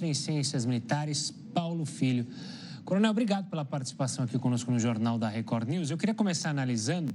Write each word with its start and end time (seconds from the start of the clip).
mestre 0.00 0.08
em 0.08 0.14
ciências 0.14 0.64
militares, 0.64 1.30
Paulo 1.52 1.84
Filho. 1.84 2.26
Coronel, 2.84 3.10
obrigado 3.10 3.48
pela 3.48 3.64
participação 3.64 4.24
aqui 4.24 4.38
conosco 4.38 4.70
no 4.70 4.78
Jornal 4.78 5.18
da 5.18 5.28
Record 5.28 5.68
News. 5.68 5.90
Eu 5.90 5.98
queria 5.98 6.14
começar 6.14 6.50
analisando 6.50 7.12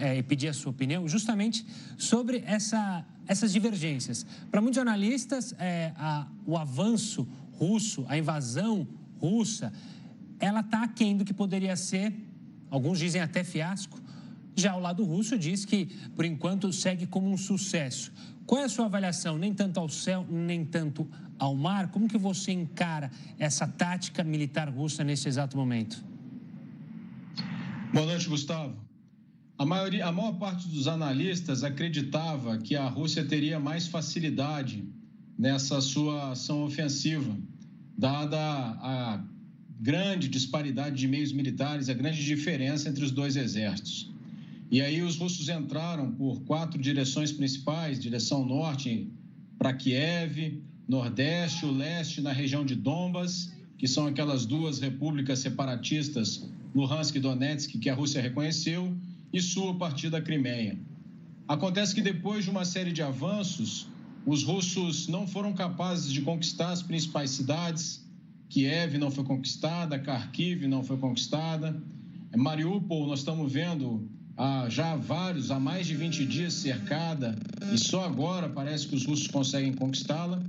é, 0.00 0.18
e 0.18 0.22
pedir 0.22 0.48
a 0.48 0.52
sua 0.52 0.70
opinião 0.70 1.08
justamente 1.08 1.66
sobre 1.96 2.42
essa, 2.46 3.04
essas 3.26 3.52
divergências. 3.52 4.24
Para 4.50 4.60
muitos 4.60 4.76
jornalistas, 4.76 5.54
é, 5.58 5.92
a, 5.96 6.26
o 6.46 6.56
avanço 6.56 7.26
russo, 7.52 8.04
a 8.08 8.16
invasão 8.16 8.86
russa, 9.20 9.72
ela 10.38 10.60
está 10.60 10.84
aquém 10.84 11.16
do 11.16 11.24
que 11.24 11.34
poderia 11.34 11.74
ser, 11.74 12.14
alguns 12.70 12.98
dizem 12.98 13.20
até 13.20 13.42
fiasco. 13.42 14.00
Já 14.54 14.76
o 14.76 14.80
lado 14.80 15.04
russo 15.04 15.36
diz 15.36 15.64
que, 15.64 15.86
por 16.14 16.24
enquanto, 16.24 16.72
segue 16.72 17.06
como 17.06 17.30
um 17.30 17.36
sucesso. 17.36 18.12
Qual 18.48 18.62
é 18.62 18.64
a 18.64 18.68
sua 18.70 18.86
avaliação, 18.86 19.36
nem 19.36 19.52
tanto 19.52 19.78
ao 19.78 19.90
céu, 19.90 20.26
nem 20.26 20.64
tanto 20.64 21.06
ao 21.38 21.54
mar? 21.54 21.90
Como 21.90 22.08
que 22.08 22.16
você 22.16 22.50
encara 22.50 23.10
essa 23.38 23.66
tática 23.66 24.24
militar 24.24 24.70
russa 24.70 25.04
nesse 25.04 25.28
exato 25.28 25.54
momento? 25.54 26.02
Boa 27.92 28.06
noite, 28.06 28.26
Gustavo. 28.26 28.74
A, 29.58 29.66
maioria, 29.66 30.06
a 30.06 30.10
maior 30.10 30.32
parte 30.38 30.66
dos 30.66 30.88
analistas 30.88 31.62
acreditava 31.62 32.56
que 32.56 32.74
a 32.74 32.88
Rússia 32.88 33.22
teria 33.22 33.60
mais 33.60 33.86
facilidade 33.86 34.82
nessa 35.38 35.82
sua 35.82 36.30
ação 36.30 36.62
ofensiva, 36.62 37.36
dada 37.98 38.38
a 38.40 39.22
grande 39.78 40.26
disparidade 40.26 40.96
de 40.96 41.06
meios 41.06 41.32
militares, 41.32 41.90
a 41.90 41.94
grande 41.94 42.24
diferença 42.24 42.88
entre 42.88 43.04
os 43.04 43.10
dois 43.10 43.36
exércitos. 43.36 44.10
E 44.70 44.82
aí 44.82 45.00
os 45.02 45.16
russos 45.16 45.48
entraram 45.48 46.12
por 46.12 46.42
quatro 46.42 46.80
direções 46.80 47.32
principais: 47.32 47.98
direção 47.98 48.44
norte 48.44 49.10
para 49.58 49.72
Kiev, 49.72 50.62
nordeste, 50.86 51.64
o 51.64 51.72
leste 51.72 52.20
na 52.20 52.32
região 52.32 52.64
de 52.64 52.74
Donbas, 52.74 53.52
que 53.78 53.88
são 53.88 54.06
aquelas 54.06 54.44
duas 54.44 54.78
repúblicas 54.78 55.38
separatistas, 55.38 56.46
Luhansk 56.74 57.16
e 57.16 57.20
Donetsk, 57.20 57.78
que 57.78 57.88
a 57.88 57.94
Rússia 57.94 58.20
reconheceu, 58.20 58.94
e 59.32 59.40
sul 59.40 59.70
a 59.70 59.74
partir 59.74 60.10
da 60.10 60.20
Crimeia. 60.20 60.78
Acontece 61.46 61.94
que 61.94 62.02
depois 62.02 62.44
de 62.44 62.50
uma 62.50 62.64
série 62.64 62.92
de 62.92 63.02
avanços, 63.02 63.88
os 64.26 64.42
russos 64.44 65.08
não 65.08 65.26
foram 65.26 65.54
capazes 65.54 66.12
de 66.12 66.20
conquistar 66.20 66.72
as 66.72 66.82
principais 66.82 67.30
cidades. 67.30 68.06
Kiev 68.50 68.98
não 68.98 69.10
foi 69.10 69.24
conquistada, 69.24 69.96
Kharkiv 69.96 70.66
não 70.66 70.84
foi 70.84 70.98
conquistada. 70.98 71.82
Mariupol, 72.36 73.06
nós 73.06 73.20
estamos 73.20 73.50
vendo 73.50 74.06
há 74.38 74.68
já 74.68 74.94
vários, 74.94 75.50
há 75.50 75.58
mais 75.58 75.88
de 75.88 75.96
20 75.96 76.24
dias 76.24 76.54
cercada 76.54 77.36
e 77.72 77.76
só 77.76 78.04
agora 78.04 78.48
parece 78.48 78.86
que 78.86 78.94
os 78.94 79.04
russos 79.04 79.26
conseguem 79.26 79.72
conquistá-la. 79.72 80.40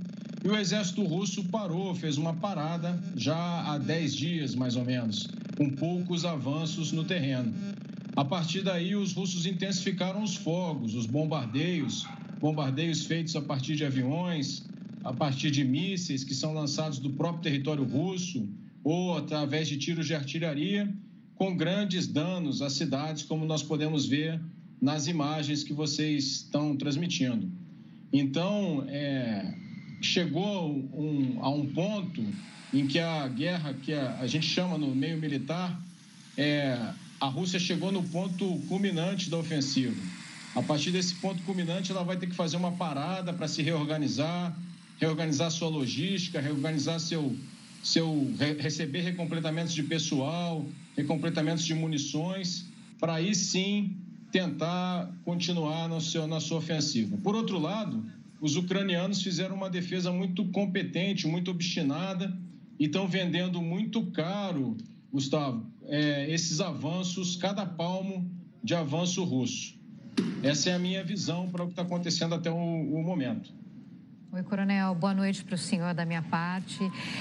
E 0.42 0.48
o 0.48 0.56
exército 0.56 1.04
russo 1.04 1.44
parou, 1.44 1.94
fez 1.94 2.16
uma 2.16 2.32
parada 2.32 2.98
já 3.16 3.36
há 3.36 3.76
10 3.76 4.14
dias 4.14 4.54
mais 4.54 4.76
ou 4.76 4.84
menos, 4.84 5.28
com 5.56 5.68
poucos 5.70 6.24
avanços 6.24 6.92
no 6.92 7.04
terreno. 7.04 7.52
A 8.16 8.24
partir 8.24 8.62
daí, 8.62 8.94
os 8.94 9.12
russos 9.12 9.44
intensificaram 9.44 10.22
os 10.22 10.36
fogos, 10.36 10.94
os 10.94 11.06
bombardeios, 11.06 12.06
bombardeios 12.40 13.04
feitos 13.04 13.36
a 13.36 13.42
partir 13.42 13.76
de 13.76 13.84
aviões, 13.84 14.64
a 15.04 15.12
partir 15.12 15.50
de 15.50 15.64
mísseis 15.64 16.24
que 16.24 16.34
são 16.34 16.54
lançados 16.54 16.98
do 16.98 17.10
próprio 17.10 17.42
território 17.42 17.84
russo 17.84 18.48
ou 18.82 19.16
através 19.16 19.68
de 19.68 19.76
tiros 19.76 20.06
de 20.06 20.14
artilharia 20.14 20.90
com 21.40 21.56
grandes 21.56 22.06
danos 22.06 22.60
às 22.60 22.74
cidades, 22.74 23.22
como 23.22 23.46
nós 23.46 23.62
podemos 23.62 24.04
ver 24.04 24.38
nas 24.78 25.06
imagens 25.06 25.64
que 25.64 25.72
vocês 25.72 26.22
estão 26.32 26.76
transmitindo. 26.76 27.50
Então, 28.12 28.84
é, 28.88 29.54
chegou 30.02 30.70
um, 30.70 31.38
a 31.40 31.48
um 31.48 31.64
ponto 31.64 32.22
em 32.74 32.86
que 32.86 32.98
a 32.98 33.26
guerra, 33.26 33.72
que 33.72 33.90
a, 33.94 34.18
a 34.20 34.26
gente 34.26 34.46
chama 34.46 34.76
no 34.76 34.94
meio 34.94 35.16
militar, 35.16 35.82
é, 36.36 36.78
a 37.18 37.26
Rússia 37.26 37.58
chegou 37.58 37.90
no 37.90 38.02
ponto 38.02 38.60
culminante 38.68 39.30
da 39.30 39.38
ofensiva. 39.38 39.96
A 40.54 40.60
partir 40.60 40.90
desse 40.90 41.14
ponto 41.14 41.42
culminante, 41.44 41.90
ela 41.90 42.04
vai 42.04 42.18
ter 42.18 42.26
que 42.26 42.34
fazer 42.34 42.58
uma 42.58 42.72
parada 42.72 43.32
para 43.32 43.48
se 43.48 43.62
reorganizar, 43.62 44.54
reorganizar 44.98 45.50
sua 45.50 45.70
logística, 45.70 46.38
reorganizar 46.38 47.00
seu, 47.00 47.34
seu 47.82 48.30
receber 48.58 49.00
recompletamentos 49.00 49.72
de 49.72 49.82
pessoal, 49.84 50.66
recompletamentos 51.00 51.64
de 51.64 51.74
munições, 51.74 52.66
para 52.98 53.14
aí 53.14 53.34
sim 53.34 53.96
tentar 54.30 55.12
continuar 55.24 55.88
no 55.88 56.00
seu, 56.00 56.26
na 56.26 56.40
sua 56.40 56.58
ofensiva. 56.58 57.16
Por 57.18 57.34
outro 57.34 57.58
lado, 57.58 58.04
os 58.40 58.56
ucranianos 58.56 59.22
fizeram 59.22 59.54
uma 59.56 59.68
defesa 59.68 60.12
muito 60.12 60.44
competente, 60.46 61.26
muito 61.26 61.50
obstinada 61.50 62.36
e 62.78 62.86
estão 62.86 63.06
vendendo 63.06 63.60
muito 63.60 64.06
caro, 64.06 64.76
Gustavo, 65.12 65.66
é, 65.84 66.30
esses 66.30 66.60
avanços, 66.60 67.36
cada 67.36 67.66
palmo 67.66 68.30
de 68.62 68.74
avanço 68.74 69.24
russo. 69.24 69.78
Essa 70.42 70.70
é 70.70 70.74
a 70.74 70.78
minha 70.78 71.02
visão 71.02 71.48
para 71.50 71.64
o 71.64 71.66
que 71.66 71.72
está 71.72 71.82
acontecendo 71.82 72.34
até 72.34 72.50
o, 72.50 72.54
o 72.54 73.02
momento. 73.02 73.52
Oi, 74.32 74.44
Coronel. 74.44 74.94
Boa 74.94 75.12
noite 75.12 75.42
para 75.42 75.56
o 75.56 75.58
senhor 75.58 75.92
da 75.92 76.04
minha 76.04 76.22
parte. 76.22 76.78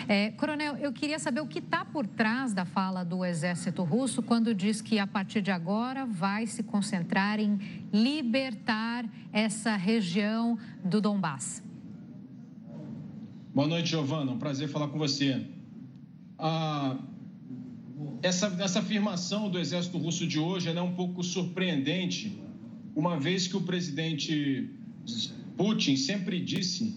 É, 0.08 0.30
coronel, 0.30 0.76
eu 0.78 0.94
queria 0.94 1.18
saber 1.18 1.42
o 1.42 1.48
que 1.48 1.58
está 1.58 1.84
por 1.84 2.06
trás 2.06 2.54
da 2.54 2.66
fala 2.66 3.04
do 3.04 3.26
exército 3.26 3.82
russo 3.82 4.22
quando 4.22 4.54
diz 4.54 4.80
que 4.80 5.00
a 5.00 5.08
partir 5.08 5.42
de 5.42 5.50
agora 5.50 6.06
vai 6.06 6.46
se 6.46 6.62
concentrar 6.62 7.40
em 7.40 7.60
libertar 7.92 9.10
essa 9.34 9.76
região 9.76 10.56
do 10.86 11.02
Donbass. 11.02 11.64
Boa 13.56 13.68
noite, 13.68 13.90
Giovana. 13.90 14.32
Um 14.32 14.38
prazer 14.38 14.70
falar 14.70 14.90
com 14.90 15.00
você. 15.00 15.48
Ah, 16.38 16.96
essa, 18.22 18.56
essa 18.60 18.82
afirmação 18.82 19.50
do 19.50 19.58
exército 19.58 19.98
russo 19.98 20.28
de 20.28 20.38
hoje 20.38 20.70
é 20.70 20.80
um 20.80 20.94
pouco 20.94 21.24
surpreendente, 21.24 22.40
uma 22.96 23.20
vez 23.20 23.48
que 23.48 23.58
o 23.58 23.62
presidente 23.62 24.70
Putin 25.60 25.98
sempre 25.98 26.40
disse 26.40 26.96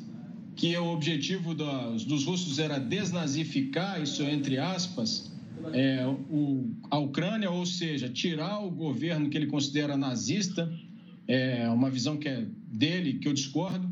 que 0.54 0.76
o 0.76 0.92
objetivo 0.92 1.52
dos, 1.52 2.04
dos 2.04 2.24
russos 2.24 2.60
era 2.60 2.78
desnazificar, 2.78 4.00
isso 4.00 4.22
entre 4.22 4.56
aspas, 4.56 5.32
é, 5.72 6.06
o, 6.30 6.70
a 6.88 6.96
Ucrânia, 6.96 7.50
ou 7.50 7.66
seja, 7.66 8.08
tirar 8.08 8.60
o 8.60 8.70
governo 8.70 9.28
que 9.28 9.36
ele 9.36 9.48
considera 9.48 9.96
nazista, 9.96 10.72
é 11.26 11.68
uma 11.70 11.90
visão 11.90 12.16
que 12.16 12.28
é 12.28 12.46
dele, 12.68 13.14
que 13.14 13.26
eu 13.26 13.32
discordo, 13.32 13.90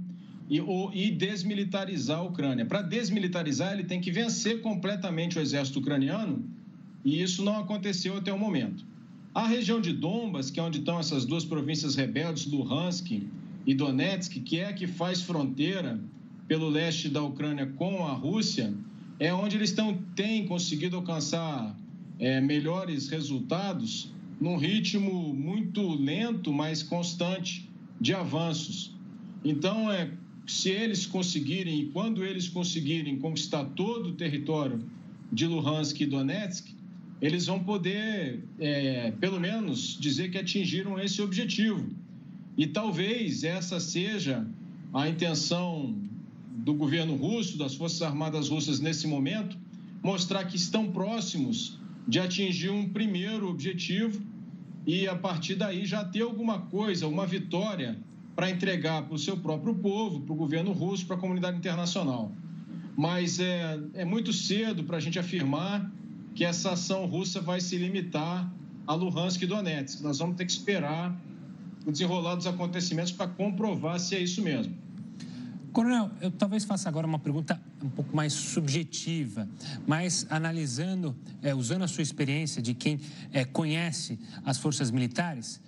e, 0.48 0.60
ou, 0.60 0.94
e 0.94 1.10
desmilitarizar 1.10 2.20
a 2.20 2.22
Ucrânia. 2.22 2.64
Para 2.64 2.80
desmilitarizar, 2.80 3.72
ele 3.72 3.84
tem 3.84 4.00
que 4.00 4.12
vencer 4.12 4.60
completamente 4.60 5.36
o 5.36 5.42
exército 5.42 5.80
ucraniano, 5.80 6.48
e 7.04 7.20
isso 7.20 7.42
não 7.42 7.58
aconteceu 7.58 8.16
até 8.16 8.32
o 8.32 8.38
momento. 8.38 8.86
A 9.34 9.48
região 9.48 9.80
de 9.80 9.92
Donbas, 9.92 10.48
que 10.48 10.60
é 10.60 10.62
onde 10.62 10.78
estão 10.78 11.00
essas 11.00 11.24
duas 11.24 11.44
províncias 11.44 11.96
rebeldes, 11.96 12.46
Luhansk 12.46 13.20
e 13.66 13.74
Donetsk, 13.74 14.40
que 14.40 14.58
é 14.58 14.68
a 14.68 14.72
que 14.72 14.86
faz 14.86 15.20
fronteira 15.22 16.00
pelo 16.48 16.68
leste 16.68 17.08
da 17.08 17.22
Ucrânia 17.22 17.66
com 17.66 18.06
a 18.06 18.12
Rússia, 18.12 18.74
é 19.18 19.32
onde 19.32 19.56
eles 19.56 19.72
tão, 19.72 19.94
têm 20.16 20.46
conseguido 20.46 20.96
alcançar 20.96 21.78
é, 22.18 22.40
melhores 22.40 23.08
resultados 23.08 24.10
num 24.40 24.56
ritmo 24.56 25.34
muito 25.34 25.86
lento, 25.94 26.52
mas 26.52 26.82
constante 26.82 27.68
de 28.00 28.14
avanços. 28.14 28.94
Então, 29.44 29.92
é, 29.92 30.10
se 30.46 30.70
eles 30.70 31.04
conseguirem, 31.06 31.80
e 31.80 31.86
quando 31.86 32.24
eles 32.24 32.48
conseguirem 32.48 33.18
conquistar 33.18 33.64
todo 33.64 34.08
o 34.08 34.12
território 34.12 34.82
de 35.30 35.46
Luhansk 35.46 36.00
e 36.00 36.06
Donetsk, 36.06 36.74
eles 37.20 37.46
vão 37.46 37.60
poder, 37.62 38.42
é, 38.58 39.12
pelo 39.20 39.38
menos, 39.38 39.98
dizer 40.00 40.30
que 40.30 40.38
atingiram 40.38 40.98
esse 40.98 41.20
objetivo 41.20 41.94
e 42.56 42.66
talvez 42.66 43.44
essa 43.44 43.80
seja 43.80 44.46
a 44.92 45.08
intenção 45.08 45.94
do 46.50 46.74
governo 46.74 47.16
russo, 47.16 47.56
das 47.56 47.74
Forças 47.74 48.02
Armadas 48.02 48.48
russas 48.48 48.80
nesse 48.80 49.06
momento, 49.06 49.56
mostrar 50.02 50.44
que 50.44 50.56
estão 50.56 50.90
próximos 50.90 51.78
de 52.06 52.18
atingir 52.18 52.70
um 52.70 52.88
primeiro 52.88 53.48
objetivo 53.48 54.20
e 54.86 55.06
a 55.06 55.14
partir 55.14 55.54
daí 55.54 55.84
já 55.86 56.04
ter 56.04 56.22
alguma 56.22 56.60
coisa, 56.60 57.06
uma 57.06 57.26
vitória 57.26 57.98
para 58.34 58.50
entregar 58.50 59.02
para 59.02 59.14
o 59.14 59.18
seu 59.18 59.36
próprio 59.36 59.74
povo, 59.74 60.20
para 60.20 60.32
o 60.32 60.36
governo 60.36 60.72
russo, 60.72 61.06
para 61.06 61.16
a 61.16 61.18
comunidade 61.18 61.56
internacional. 61.56 62.32
Mas 62.96 63.38
é, 63.38 63.78
é 63.94 64.04
muito 64.04 64.32
cedo 64.32 64.84
para 64.84 64.96
a 64.96 65.00
gente 65.00 65.18
afirmar 65.18 65.90
que 66.34 66.44
essa 66.44 66.72
ação 66.72 67.06
russa 67.06 67.40
vai 67.40 67.60
se 67.60 67.76
limitar 67.76 68.50
a 68.86 68.94
Luhansk 68.94 69.42
e 69.42 69.46
Donetsk. 69.46 70.02
Nós 70.02 70.18
vamos 70.18 70.36
ter 70.36 70.44
que 70.44 70.52
esperar 70.52 71.18
o 71.86 71.92
desenrolar 71.92 72.34
dos 72.34 72.46
acontecimentos 72.46 73.12
para 73.12 73.28
comprovar 73.28 73.98
se 73.98 74.14
é 74.14 74.20
isso 74.20 74.42
mesmo. 74.42 74.74
Coronel, 75.72 76.10
eu 76.20 76.30
talvez 76.32 76.64
faça 76.64 76.88
agora 76.88 77.06
uma 77.06 77.18
pergunta 77.18 77.60
um 77.82 77.88
pouco 77.88 78.14
mais 78.14 78.32
subjetiva, 78.32 79.48
mas 79.86 80.26
analisando, 80.28 81.16
é, 81.40 81.54
usando 81.54 81.82
a 81.82 81.88
sua 81.88 82.02
experiência 82.02 82.60
de 82.60 82.74
quem 82.74 83.00
é, 83.32 83.44
conhece 83.44 84.18
as 84.44 84.58
forças 84.58 84.90
militares, 84.90 85.60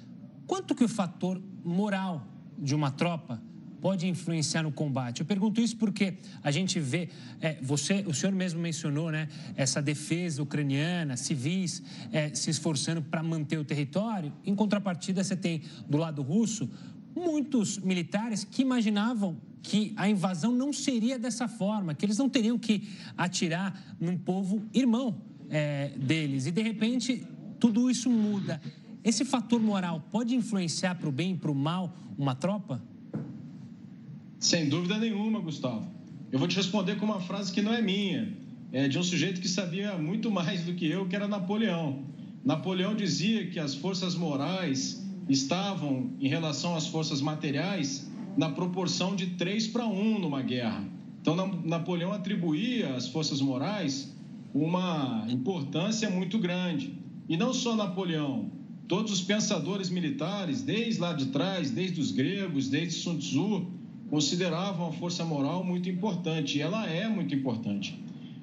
quanto 0.47 0.75
que 0.75 0.83
o 0.83 0.89
fator 0.89 1.41
moral 1.65 2.27
de 2.59 2.75
uma 2.75 2.91
tropa 2.91 3.41
pode 3.83 4.07
influenciar 4.07 4.63
no 4.63 4.71
combate? 4.71 5.21
Eu 5.21 5.27
pergunto 5.27 5.61
isso 5.61 5.77
porque 5.77 6.15
a 6.43 6.53
gente 6.53 6.79
vê, 6.79 7.09
é, 7.41 7.59
você, 7.61 8.05
o 8.07 8.15
senhor 8.15 8.33
mesmo 8.33 8.61
mencionou, 8.61 9.11
né, 9.11 9.29
essa 9.57 9.83
defesa 9.83 10.41
ucraniana, 10.41 11.17
civis 11.17 11.83
é, 12.13 12.33
se 12.33 12.49
esforçando 12.49 13.03
para 13.03 13.25
manter 13.25 13.59
o 13.59 13.65
território. 13.65 14.33
Em 14.47 14.55
contrapartida, 14.55 15.25
você 15.25 15.35
tem 15.35 15.63
do 15.89 15.99
lado 15.99 16.23
russo 16.23 16.71
muitos 17.15 17.77
militares 17.79 18.45
que 18.45 18.63
imaginavam 18.63 19.37
que 19.61 19.93
a 19.97 20.09
invasão 20.09 20.53
não 20.53 20.73
seria 20.73 21.19
dessa 21.19 21.49
forma, 21.49 21.93
que 21.93 22.07
eles 22.07 22.19
não 22.19 22.29
teriam 22.29 22.57
que 22.57 22.89
atirar 23.17 23.97
num 24.01 24.17
povo 24.17 24.63
irmão 24.73 25.21
é, 25.51 25.93
deles. 25.97 26.47
E, 26.47 26.53
de 26.53 26.63
repente, 26.63 27.27
tudo 27.59 27.91
isso 27.91 28.09
muda. 28.09 28.61
Esse 29.03 29.25
fator 29.25 29.61
moral 29.61 30.05
pode 30.13 30.37
influenciar 30.37 30.95
para 30.95 31.09
o 31.09 31.13
bem 31.13 31.33
e 31.33 31.37
para 31.37 31.51
o 31.51 31.55
mal 31.55 31.97
uma 32.17 32.37
tropa? 32.37 32.92
Sem 34.43 34.69
dúvida 34.69 34.99
nenhuma, 34.99 35.39
Gustavo. 35.39 35.89
Eu 36.33 36.37
vou 36.37 36.49
te 36.49 36.57
responder 36.57 36.97
com 36.97 37.05
uma 37.05 37.21
frase 37.21 37.53
que 37.53 37.63
não 37.63 37.73
é 37.73 37.81
minha, 37.81 38.37
é 38.73 38.89
de 38.89 38.99
um 38.99 39.03
sujeito 39.03 39.41
que 39.41 39.47
sabia 39.47 39.97
muito 39.97 40.33
mais 40.33 40.65
do 40.65 40.75
que 40.75 40.85
eu, 40.85 41.07
que 41.07 41.15
era 41.15 41.29
Napoleão. 41.29 42.03
Napoleão 42.45 42.93
dizia 42.93 43.47
que 43.47 43.61
as 43.61 43.73
forças 43.73 44.17
morais 44.17 45.01
estavam, 45.29 46.11
em 46.21 46.27
relação 46.27 46.75
às 46.75 46.89
forças 46.89 47.21
materiais, 47.21 48.11
na 48.37 48.51
proporção 48.51 49.15
de 49.15 49.27
3 49.27 49.69
para 49.69 49.87
1 49.87 50.19
numa 50.19 50.43
guerra. 50.43 50.85
Então, 51.21 51.37
Napoleão 51.65 52.13
atribuía 52.13 52.97
às 52.97 53.07
forças 53.07 53.41
morais 53.41 54.13
uma 54.53 55.25
importância 55.29 56.11
muito 56.11 56.37
grande. 56.41 56.99
E 57.29 57.37
não 57.37 57.55
só 57.55 57.77
Napoleão, 57.77 58.51
todos 58.89 59.13
os 59.13 59.23
pensadores 59.23 59.89
militares, 59.89 60.63
desde 60.63 61.01
lá 61.01 61.13
de 61.13 61.27
trás, 61.27 61.71
desde 61.71 62.01
os 62.01 62.11
gregos, 62.11 62.69
desde 62.69 62.95
Sun 62.99 63.19
Tzu, 63.19 63.82
consideravam 64.13 64.89
a 64.89 64.93
força 64.93 65.25
moral 65.25 65.65
muito 65.65 65.89
importante, 65.89 66.59
e 66.59 66.61
ela 66.61 66.87
é 66.87 67.09
muito 67.09 67.35
importante. 67.35 67.99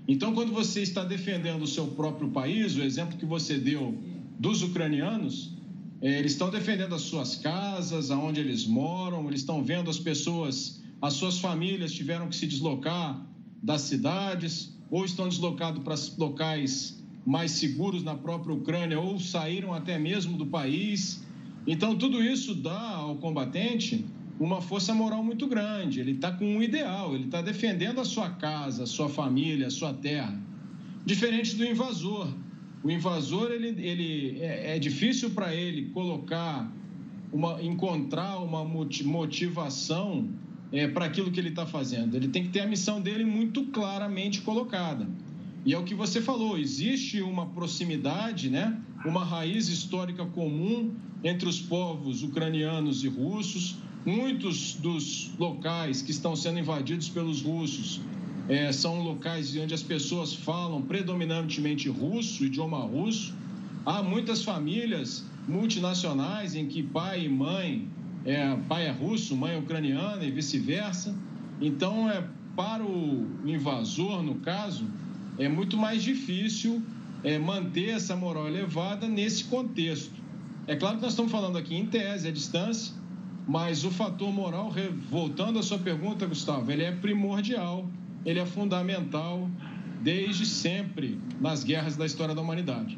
Então, 0.07 0.33
quando 0.33 0.51
você 0.51 0.81
está 0.81 1.03
defendendo 1.03 1.61
o 1.61 1.67
seu 1.67 1.85
próprio 1.89 2.27
país, 2.29 2.75
o 2.75 2.81
exemplo 2.81 3.19
que 3.19 3.25
você 3.25 3.55
deu 3.55 3.95
dos 4.39 4.63
ucranianos, 4.63 5.53
é, 6.01 6.17
eles 6.17 6.31
estão 6.31 6.49
defendendo 6.49 6.95
as 6.95 7.01
suas 7.01 7.35
casas, 7.35 8.09
aonde 8.09 8.39
eles 8.39 8.65
moram, 8.65 9.27
eles 9.27 9.41
estão 9.41 9.63
vendo 9.63 9.91
as 9.91 9.99
pessoas, 9.99 10.81
as 10.99 11.13
suas 11.13 11.37
famílias 11.37 11.91
tiveram 11.91 12.27
que 12.27 12.35
se 12.35 12.47
deslocar 12.47 13.23
das 13.61 13.81
cidades, 13.81 14.75
ou 14.89 15.05
estão 15.05 15.29
deslocados 15.29 15.83
para 15.83 15.93
locais 16.17 16.99
mais 17.23 17.51
seguros 17.51 18.03
na 18.03 18.15
própria 18.15 18.55
Ucrânia, 18.55 18.99
ou 18.99 19.19
saíram 19.19 19.71
até 19.71 19.99
mesmo 19.99 20.35
do 20.35 20.47
país. 20.47 21.21
Então, 21.67 21.95
tudo 21.95 22.23
isso 22.23 22.55
dá 22.55 22.95
ao 22.95 23.17
combatente 23.17 24.03
uma 24.39 24.61
força 24.61 24.93
moral 24.93 25.23
muito 25.23 25.47
grande. 25.47 25.99
Ele 25.99 26.11
está 26.11 26.31
com 26.31 26.45
um 26.45 26.63
ideal, 26.63 27.13
ele 27.13 27.25
está 27.25 27.41
defendendo 27.41 27.99
a 27.99 28.05
sua 28.05 28.29
casa, 28.29 28.83
a 28.83 28.87
sua 28.87 29.09
família, 29.09 29.67
a 29.67 29.71
sua 29.71 29.93
terra. 29.93 30.39
Diferente 31.05 31.55
do 31.55 31.65
invasor, 31.65 32.33
o 32.83 32.89
invasor, 32.89 33.51
ele, 33.51 33.67
ele 33.85 34.39
é, 34.39 34.75
é 34.75 34.79
difícil 34.79 35.31
para 35.31 35.53
ele 35.53 35.89
colocar, 35.89 36.71
uma, 37.31 37.61
encontrar 37.61 38.39
uma 38.39 38.63
motivação 38.63 40.29
é, 40.71 40.87
para 40.87 41.05
aquilo 41.05 41.31
que 41.31 41.39
ele 41.39 41.49
está 41.49 41.65
fazendo. 41.65 42.15
Ele 42.15 42.29
tem 42.29 42.43
que 42.43 42.49
ter 42.49 42.61
a 42.61 42.67
missão 42.67 43.01
dele 43.01 43.25
muito 43.25 43.65
claramente 43.65 44.41
colocada. 44.41 45.07
E 45.65 45.73
é 45.73 45.77
o 45.77 45.83
que 45.83 45.93
você 45.93 46.21
falou, 46.21 46.57
existe 46.57 47.21
uma 47.21 47.45
proximidade, 47.47 48.49
né? 48.49 48.79
uma 49.05 49.23
raiz 49.23 49.67
histórica 49.67 50.25
comum 50.25 50.93
entre 51.23 51.47
os 51.47 51.59
povos 51.59 52.23
ucranianos 52.23 53.03
e 53.03 53.07
russos. 53.07 53.77
Muitos 54.05 54.75
dos 54.75 55.31
locais 55.37 56.01
que 56.01 56.11
estão 56.11 56.35
sendo 56.35 56.59
invadidos 56.59 57.09
pelos 57.09 57.41
russos 57.41 57.99
é, 58.47 58.71
são 58.71 59.01
locais 59.03 59.55
onde 59.57 59.73
as 59.73 59.83
pessoas 59.83 60.33
falam 60.33 60.81
predominantemente 60.81 61.89
russo, 61.89 62.45
idioma 62.45 62.79
russo. 62.79 63.33
Há 63.85 64.01
muitas 64.01 64.43
famílias 64.43 65.25
multinacionais 65.47 66.55
em 66.55 66.65
que 66.65 66.81
pai 66.81 67.25
e 67.25 67.29
mãe, 67.29 67.87
é, 68.25 68.55
pai 68.67 68.87
é 68.87 68.91
russo, 68.91 69.35
mãe 69.35 69.55
é 69.55 69.57
ucraniana 69.57 70.23
e 70.23 70.31
vice-versa. 70.31 71.15
Então, 71.61 72.09
é, 72.09 72.23
para 72.55 72.83
o 72.83 73.27
invasor, 73.45 74.23
no 74.23 74.35
caso, 74.35 74.85
é 75.37 75.47
muito 75.47 75.77
mais 75.77 76.03
difícil 76.03 76.81
é, 77.23 77.37
manter 77.37 77.89
essa 77.89 78.15
moral 78.15 78.47
elevada 78.47 79.07
nesse 79.07 79.43
contexto. 79.45 80.13
É 80.67 80.75
claro 80.75 80.97
que 80.97 81.01
nós 81.01 81.11
estamos 81.13 81.31
falando 81.31 81.57
aqui 81.57 81.75
em 81.75 81.85
tese, 81.85 82.27
à 82.27 82.31
distância, 82.31 82.93
mas 83.49 83.83
o 83.83 83.89
fator 83.89 84.31
moral, 84.31 84.71
voltando 85.09 85.59
à 85.59 85.63
sua 85.63 85.79
pergunta, 85.79 86.25
Gustavo, 86.25 86.71
ele 86.71 86.83
é 86.83 86.91
primordial 86.91 87.85
ele 88.25 88.39
é 88.39 88.45
fundamental 88.45 89.49
desde 90.01 90.45
sempre 90.45 91.19
nas 91.39 91.63
guerras 91.63 91.95
da 91.95 92.05
história 92.05 92.35
da 92.35 92.41
humanidade. 92.41 92.97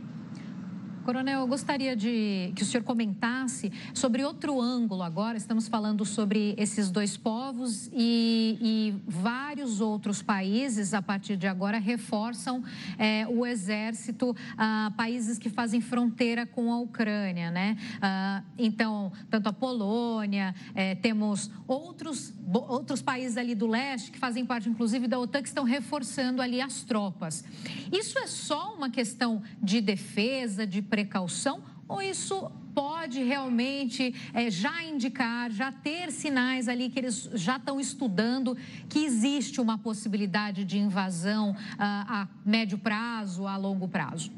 Coronel, 1.01 1.41
eu 1.41 1.47
gostaria 1.47 1.95
de 1.95 2.53
que 2.55 2.61
o 2.61 2.65
senhor 2.65 2.83
comentasse 2.83 3.71
sobre 3.93 4.23
outro 4.23 4.61
ângulo 4.61 5.01
agora. 5.01 5.35
Estamos 5.35 5.67
falando 5.67 6.05
sobre 6.05 6.53
esses 6.57 6.91
dois 6.91 7.17
povos 7.17 7.89
e, 7.91 8.57
e 8.61 8.95
vários 9.07 9.81
outros 9.81 10.21
países, 10.21 10.93
a 10.93 11.01
partir 11.01 11.37
de 11.37 11.47
agora, 11.47 11.79
reforçam 11.79 12.63
é, 12.99 13.25
o 13.27 13.45
exército, 13.45 14.35
ah, 14.57 14.93
países 14.95 15.39
que 15.39 15.49
fazem 15.49 15.81
fronteira 15.81 16.45
com 16.45 16.71
a 16.71 16.79
Ucrânia, 16.79 17.49
né? 17.49 17.77
Ah, 17.99 18.43
então, 18.57 19.11
tanto 19.29 19.49
a 19.49 19.53
Polônia, 19.53 20.53
é, 20.75 20.93
temos 20.93 21.49
outros, 21.67 22.31
outros 22.53 23.01
países 23.01 23.37
ali 23.37 23.55
do 23.55 23.65
leste 23.65 24.11
que 24.11 24.19
fazem 24.19 24.45
parte, 24.45 24.69
inclusive, 24.69 25.07
da 25.07 25.17
OTAN, 25.19 25.41
que 25.41 25.47
estão 25.47 25.63
reforçando 25.63 26.41
ali 26.41 26.61
as 26.61 26.83
tropas. 26.83 27.43
Isso 27.91 28.19
é 28.19 28.27
só 28.27 28.75
uma 28.75 28.89
questão 28.89 29.41
de 29.61 29.81
defesa, 29.81 30.67
de 30.67 30.81
precaução 30.91 31.63
ou 31.87 32.01
isso 32.01 32.51
pode 32.75 33.21
realmente 33.23 34.13
é, 34.33 34.49
já 34.51 34.83
indicar, 34.83 35.51
já 35.51 35.71
ter 35.71 36.11
sinais 36.11 36.67
ali 36.67 36.89
que 36.89 36.99
eles 36.99 37.29
já 37.33 37.57
estão 37.57 37.79
estudando 37.79 38.55
que 38.87 38.99
existe 38.99 39.59
uma 39.59 39.77
possibilidade 39.77 40.63
de 40.63 40.77
invasão 40.77 41.55
a, 41.77 42.21
a 42.21 42.27
médio 42.45 42.77
prazo, 42.77 43.47
a 43.47 43.57
longo 43.57 43.87
prazo? 43.87 44.31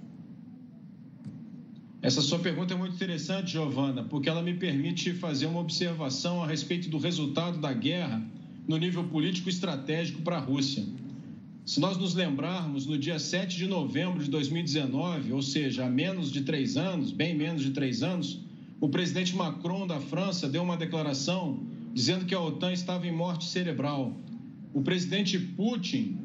Essa 2.01 2.21
sua 2.21 2.39
pergunta 2.39 2.73
é 2.73 2.77
muito 2.77 2.95
interessante, 2.95 3.51
Giovana, 3.51 4.03
porque 4.03 4.27
ela 4.27 4.41
me 4.41 4.53
permite 4.53 5.13
fazer 5.13 5.45
uma 5.45 5.59
observação 5.59 6.43
a 6.43 6.47
respeito 6.47 6.89
do 6.89 6.97
resultado 6.97 7.59
da 7.59 7.71
guerra 7.71 8.21
no 8.67 8.77
nível 8.77 9.03
político 9.05 9.47
estratégico 9.49 10.21
para 10.21 10.37
a 10.37 10.39
Rússia. 10.39 10.83
Se 11.65 11.79
nós 11.79 11.95
nos 11.95 12.13
lembrarmos, 12.13 12.85
no 12.85 12.97
dia 12.97 13.17
7 13.17 13.55
de 13.55 13.67
novembro 13.67 14.21
de 14.21 14.29
2019, 14.29 15.31
ou 15.31 15.41
seja, 15.41 15.85
há 15.85 15.89
menos 15.89 16.29
de 16.29 16.41
três 16.41 16.75
anos, 16.75 17.09
bem 17.11 17.37
menos 17.37 17.61
de 17.61 17.71
três 17.71 18.03
anos, 18.03 18.41
o 18.81 18.89
presidente 18.89 19.33
Macron 19.33 19.87
da 19.87 19.97
França 20.01 20.49
deu 20.49 20.61
uma 20.61 20.75
declaração 20.75 21.63
dizendo 21.93 22.25
que 22.25 22.35
a 22.35 22.41
OTAN 22.41 22.73
estava 22.73 23.07
em 23.07 23.13
morte 23.13 23.45
cerebral. 23.45 24.13
O 24.73 24.81
presidente 24.81 25.39
Putin, 25.39 26.17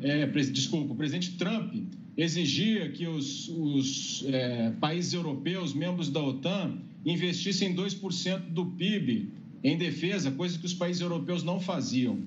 é, 0.00 0.26
desculpa, 0.26 0.92
o 0.92 0.96
presidente 0.96 1.36
Trump 1.36 1.72
exigia 2.16 2.90
que 2.90 3.06
os, 3.06 3.48
os 3.48 4.24
é, 4.26 4.70
países 4.80 5.12
europeus, 5.12 5.72
membros 5.72 6.10
da 6.10 6.20
OTAN, 6.20 6.78
investissem 7.06 7.76
2% 7.76 8.40
do 8.48 8.66
PIB 8.66 9.28
em 9.62 9.78
defesa, 9.78 10.32
coisa 10.32 10.58
que 10.58 10.66
os 10.66 10.74
países 10.74 11.00
europeus 11.00 11.44
não 11.44 11.60
faziam. 11.60 12.18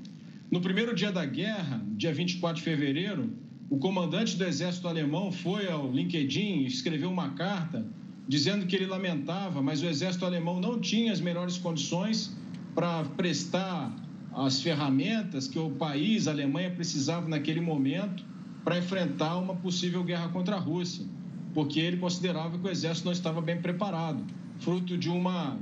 No 0.53 0.61
primeiro 0.61 0.93
dia 0.93 1.11
da 1.11 1.25
guerra, 1.25 1.83
dia 1.97 2.13
24 2.13 2.57
de 2.57 2.61
fevereiro, 2.61 3.27
o 3.71 3.77
comandante 3.79 4.37
do 4.37 4.43
exército 4.43 4.87
alemão 4.87 5.31
foi 5.31 5.67
ao 5.67 5.91
LinkedIn 5.91 6.59
e 6.59 6.67
escreveu 6.67 7.09
uma 7.09 7.29
carta 7.29 7.83
dizendo 8.27 8.67
que 8.67 8.75
ele 8.75 8.85
lamentava, 8.85 9.63
mas 9.63 9.81
o 9.81 9.87
exército 9.87 10.23
alemão 10.23 10.59
não 10.59 10.79
tinha 10.79 11.11
as 11.11 11.19
melhores 11.19 11.57
condições 11.57 12.37
para 12.75 13.03
prestar 13.03 13.95
as 14.31 14.61
ferramentas 14.61 15.47
que 15.47 15.57
o 15.57 15.71
país, 15.71 16.27
a 16.27 16.31
Alemanha, 16.31 16.69
precisava 16.69 17.27
naquele 17.27 17.59
momento 17.59 18.23
para 18.63 18.77
enfrentar 18.77 19.37
uma 19.37 19.55
possível 19.55 20.03
guerra 20.03 20.29
contra 20.29 20.57
a 20.57 20.59
Rússia, 20.59 21.03
porque 21.51 21.79
ele 21.79 21.97
considerava 21.97 22.59
que 22.59 22.67
o 22.67 22.69
exército 22.69 23.05
não 23.05 23.11
estava 23.11 23.41
bem 23.41 23.59
preparado, 23.59 24.23
fruto 24.59 24.99
de, 24.99 25.09
uma, 25.09 25.57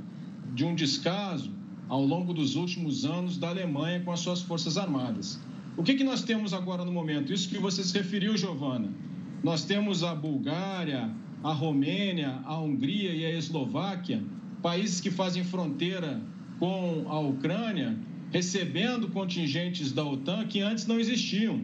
de 0.54 0.66
um 0.66 0.74
descaso 0.74 1.61
ao 1.92 2.02
longo 2.02 2.32
dos 2.32 2.56
últimos 2.56 3.04
anos 3.04 3.36
da 3.36 3.50
Alemanha 3.50 4.00
com 4.00 4.10
as 4.10 4.20
suas 4.20 4.40
forças 4.40 4.78
armadas. 4.78 5.38
O 5.76 5.82
que, 5.82 5.92
que 5.92 6.02
nós 6.02 6.22
temos 6.22 6.54
agora 6.54 6.86
no 6.86 6.90
momento? 6.90 7.30
Isso 7.30 7.50
que 7.50 7.58
você 7.58 7.84
se 7.84 7.92
referiu, 7.92 8.34
Giovana. 8.34 8.88
Nós 9.44 9.66
temos 9.66 10.02
a 10.02 10.14
Bulgária, 10.14 11.14
a 11.44 11.52
Romênia, 11.52 12.40
a 12.46 12.58
Hungria 12.58 13.14
e 13.14 13.26
a 13.26 13.36
Eslováquia, 13.36 14.24
países 14.62 15.02
que 15.02 15.10
fazem 15.10 15.44
fronteira 15.44 16.18
com 16.58 17.04
a 17.08 17.20
Ucrânia, 17.20 17.94
recebendo 18.30 19.08
contingentes 19.08 19.92
da 19.92 20.02
OTAN 20.02 20.46
que 20.46 20.62
antes 20.62 20.86
não 20.86 20.98
existiam. 20.98 21.60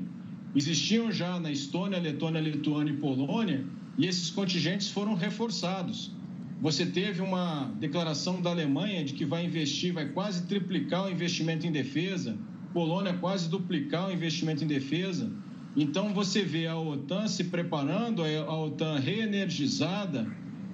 Existiam 0.54 1.10
já 1.10 1.40
na 1.40 1.50
Estônia, 1.50 1.98
Letônia, 1.98 2.42
Lituânia 2.42 2.92
e 2.92 2.96
Polônia, 2.98 3.64
e 3.96 4.04
esses 4.04 4.28
contingentes 4.28 4.90
foram 4.90 5.14
reforçados. 5.14 6.12
Você 6.60 6.84
teve 6.84 7.22
uma 7.22 7.70
declaração 7.78 8.42
da 8.42 8.50
Alemanha 8.50 9.04
de 9.04 9.12
que 9.12 9.24
vai 9.24 9.44
investir, 9.44 9.92
vai 9.92 10.08
quase 10.08 10.42
triplicar 10.46 11.06
o 11.06 11.10
investimento 11.10 11.66
em 11.66 11.70
defesa. 11.70 12.36
Polônia 12.72 13.14
quase 13.14 13.48
duplicar 13.48 14.08
o 14.08 14.12
investimento 14.12 14.64
em 14.64 14.66
defesa. 14.66 15.30
Então 15.76 16.12
você 16.12 16.42
vê 16.42 16.66
a 16.66 16.76
OTAN 16.76 17.28
se 17.28 17.44
preparando, 17.44 18.22
a 18.24 18.60
OTAN 18.60 18.98
reenergizada, 18.98 20.26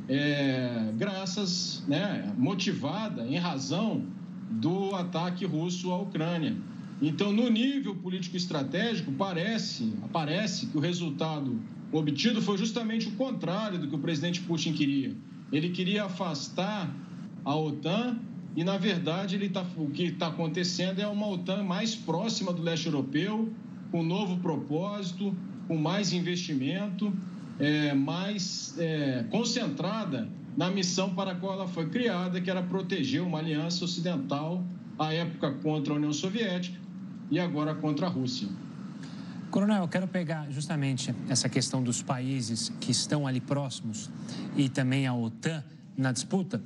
é, 0.08 0.90
graças, 0.96 1.84
né, 1.86 2.32
motivada 2.38 3.26
em 3.26 3.36
razão 3.36 4.06
do 4.50 4.94
ataque 4.94 5.44
russo 5.44 5.90
à 5.90 6.00
Ucrânia. 6.00 6.56
Então, 7.02 7.32
no 7.32 7.50
nível 7.50 7.94
político 7.96 8.36
estratégico, 8.36 9.12
parece, 9.12 9.92
parece 10.12 10.66
que 10.66 10.76
o 10.76 10.80
resultado 10.80 11.60
obtido 11.92 12.40
foi 12.40 12.56
justamente 12.56 13.08
o 13.08 13.12
contrário 13.12 13.78
do 13.78 13.88
que 13.88 13.94
o 13.94 13.98
presidente 13.98 14.40
Putin 14.40 14.72
queria. 14.72 15.14
Ele 15.52 15.70
queria 15.70 16.04
afastar 16.04 16.94
a 17.44 17.56
OTAN 17.56 18.18
e, 18.56 18.64
na 18.64 18.78
verdade, 18.78 19.36
ele 19.36 19.48
tá, 19.48 19.64
o 19.76 19.90
que 19.90 20.04
está 20.04 20.28
acontecendo 20.28 21.00
é 21.00 21.06
uma 21.06 21.28
OTAN 21.28 21.62
mais 21.62 21.94
próxima 21.94 22.52
do 22.52 22.62
leste 22.62 22.86
europeu, 22.86 23.52
com 23.90 24.02
novo 24.02 24.38
propósito, 24.38 25.34
com 25.68 25.76
mais 25.76 26.12
investimento, 26.12 27.12
é, 27.58 27.94
mais 27.94 28.74
é, 28.78 29.24
concentrada 29.30 30.28
na 30.56 30.70
missão 30.70 31.14
para 31.14 31.32
a 31.32 31.34
qual 31.34 31.54
ela 31.54 31.66
foi 31.66 31.88
criada, 31.88 32.40
que 32.40 32.50
era 32.50 32.62
proteger 32.62 33.22
uma 33.22 33.38
aliança 33.38 33.84
ocidental, 33.84 34.64
à 34.98 35.12
época 35.12 35.52
contra 35.62 35.92
a 35.92 35.96
União 35.96 36.12
Soviética 36.12 36.78
e 37.30 37.38
agora 37.40 37.74
contra 37.74 38.06
a 38.06 38.08
Rússia. 38.08 38.48
Coronel, 39.54 39.82
eu 39.82 39.88
quero 39.88 40.08
pegar 40.08 40.50
justamente 40.50 41.14
essa 41.28 41.48
questão 41.48 41.80
dos 41.80 42.02
países 42.02 42.72
que 42.80 42.90
estão 42.90 43.24
ali 43.24 43.40
próximos 43.40 44.10
e 44.56 44.68
também 44.68 45.06
a 45.06 45.14
OTAN 45.14 45.62
na 45.96 46.10
disputa 46.10 46.60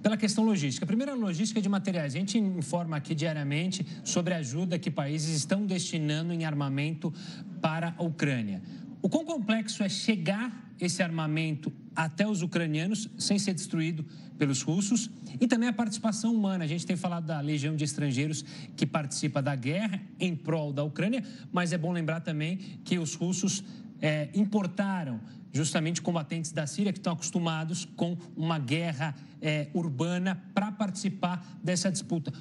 pela 0.00 0.16
questão 0.16 0.44
logística. 0.44 0.86
Primeiro, 0.86 1.10
a 1.10 1.14
logística 1.16 1.60
de 1.60 1.68
materiais. 1.68 2.14
A 2.14 2.18
gente 2.20 2.38
informa 2.38 2.96
aqui 2.96 3.12
diariamente 3.12 3.84
sobre 4.04 4.34
a 4.34 4.36
ajuda 4.36 4.78
que 4.78 4.88
países 4.88 5.34
estão 5.36 5.66
destinando 5.66 6.32
em 6.32 6.44
armamento 6.44 7.12
para 7.60 7.92
a 7.98 8.04
Ucrânia. 8.04 8.62
O 9.02 9.08
quão 9.08 9.24
complexo 9.24 9.82
é 9.82 9.88
chegar 9.88 10.67
esse 10.80 11.02
armamento 11.02 11.72
até 11.94 12.26
os 12.26 12.42
ucranianos 12.42 13.08
sem 13.18 13.38
ser 13.38 13.54
destruído 13.54 14.04
pelos 14.38 14.62
russos 14.62 15.10
e 15.40 15.48
também 15.48 15.68
a 15.68 15.72
participação 15.72 16.32
humana. 16.32 16.64
A 16.64 16.66
gente 16.66 16.86
tem 16.86 16.96
falado 16.96 17.26
da 17.26 17.40
legião 17.40 17.74
de 17.74 17.84
estrangeiros 17.84 18.44
que 18.76 18.86
participa 18.86 19.42
da 19.42 19.56
guerra 19.56 20.00
em 20.20 20.34
prol 20.34 20.72
da 20.72 20.84
Ucrânia, 20.84 21.24
mas 21.52 21.72
é 21.72 21.78
bom 21.78 21.92
lembrar 21.92 22.20
também 22.20 22.56
que 22.84 22.98
os 22.98 23.14
russos 23.14 23.64
é, 24.00 24.28
importaram 24.34 25.20
justamente 25.52 26.00
combatentes 26.00 26.52
da 26.52 26.66
Síria 26.66 26.92
que 26.92 26.98
estão 26.98 27.12
acostumados 27.12 27.84
com 27.96 28.16
uma 28.36 28.58
guerra 28.58 29.14
é, 29.42 29.68
urbana 29.74 30.40
para 30.54 30.70
participar 30.70 31.44
dessa 31.62 31.90
disputa. 31.90 32.32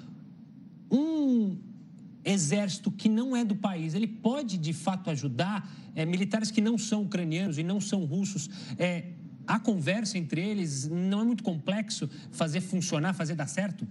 Um 0.91 1.58
exército 2.27 2.91
que 2.91 3.07
não 3.07 3.36
é 3.36 3.46
do 3.46 3.55
país, 3.55 3.93
ele 3.93 4.07
pode 4.07 4.57
de 4.57 4.74
fato 4.74 5.10
ajudar 5.10 5.69
é, 5.96 6.05
militares 6.05 6.51
que 6.51 6.62
não 6.62 6.77
são 6.77 7.03
ucranianos 7.03 7.57
e 7.57 7.63
não 7.63 7.79
são 7.79 8.05
russos. 8.05 8.50
É, 8.77 9.05
a 9.48 9.57
conversa 9.57 10.17
entre 10.17 10.41
eles 10.41 10.88
não 10.88 11.22
é 11.22 11.24
muito 11.24 11.43
complexo 11.43 12.10
fazer 12.31 12.62
funcionar, 12.62 13.13
fazer 13.13 13.34
dar 13.36 13.48
certo? 13.48 13.88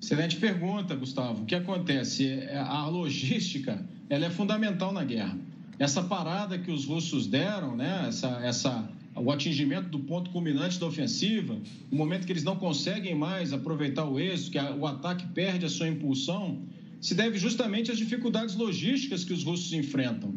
Excelente 0.00 0.36
pergunta, 0.36 0.94
Gustavo. 0.94 1.42
O 1.42 1.46
que 1.46 1.54
acontece? 1.54 2.28
É, 2.28 2.58
a 2.58 2.86
logística 2.86 3.84
ela 4.10 4.26
é 4.26 4.30
fundamental 4.30 4.92
na 4.92 5.04
guerra. 5.04 5.38
Essa 5.78 6.02
parada 6.02 6.58
que 6.58 6.70
os 6.70 6.84
russos 6.84 7.26
deram, 7.26 7.74
né? 7.74 8.06
essa, 8.08 8.28
essa 8.42 8.90
o 9.14 9.30
atingimento 9.30 9.88
do 9.88 10.00
ponto 10.00 10.30
culminante 10.30 10.78
da 10.78 10.86
ofensiva, 10.86 11.58
o 11.90 11.96
momento 11.96 12.26
que 12.26 12.32
eles 12.32 12.44
não 12.44 12.56
conseguem 12.56 13.14
mais 13.14 13.52
aproveitar 13.52 14.04
o 14.04 14.18
êxito, 14.18 14.52
que 14.52 14.58
o 14.58 14.86
ataque 14.86 15.26
perde 15.28 15.66
a 15.66 15.68
sua 15.68 15.88
impulsão, 15.88 16.62
se 17.00 17.14
deve 17.14 17.38
justamente 17.38 17.90
às 17.90 17.98
dificuldades 17.98 18.54
logísticas 18.54 19.24
que 19.24 19.32
os 19.32 19.44
russos 19.44 19.72
enfrentam. 19.72 20.34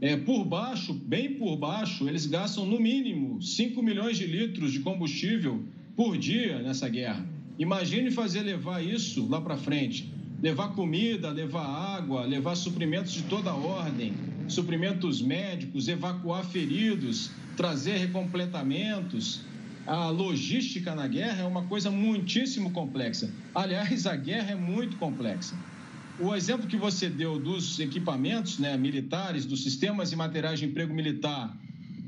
É, 0.00 0.16
por 0.16 0.44
baixo, 0.44 0.94
bem 0.94 1.34
por 1.34 1.56
baixo, 1.56 2.08
eles 2.08 2.24
gastam 2.24 2.64
no 2.64 2.80
mínimo 2.80 3.42
5 3.42 3.82
milhões 3.82 4.16
de 4.16 4.26
litros 4.26 4.72
de 4.72 4.80
combustível 4.80 5.64
por 5.96 6.16
dia 6.16 6.60
nessa 6.60 6.88
guerra. 6.88 7.26
Imagine 7.58 8.10
fazer 8.10 8.42
levar 8.42 8.84
isso 8.84 9.28
lá 9.28 9.40
para 9.40 9.56
frente. 9.56 10.12
Levar 10.40 10.68
comida, 10.68 11.30
levar 11.30 11.66
água, 11.66 12.24
levar 12.24 12.54
suprimentos 12.54 13.12
de 13.12 13.24
toda 13.24 13.52
ordem, 13.52 14.12
suprimentos 14.52 15.20
médicos, 15.20 15.88
evacuar 15.88 16.44
feridos, 16.44 17.30
trazer 17.56 17.98
recompletamentos. 17.98 19.40
A 19.86 20.10
logística 20.10 20.94
na 20.94 21.06
guerra 21.06 21.42
é 21.42 21.46
uma 21.46 21.64
coisa 21.64 21.90
muitíssimo 21.90 22.70
complexa. 22.70 23.32
Aliás, 23.54 24.06
a 24.06 24.14
guerra 24.14 24.52
é 24.52 24.54
muito 24.54 24.96
complexa. 24.96 25.56
O 26.20 26.34
exemplo 26.34 26.66
que 26.66 26.76
você 26.76 27.08
deu 27.08 27.38
dos 27.38 27.78
equipamentos 27.78 28.58
né, 28.58 28.76
militares, 28.76 29.44
dos 29.46 29.62
sistemas 29.62 30.12
e 30.12 30.16
materiais 30.16 30.58
de 30.58 30.66
emprego 30.66 30.92
militar 30.92 31.56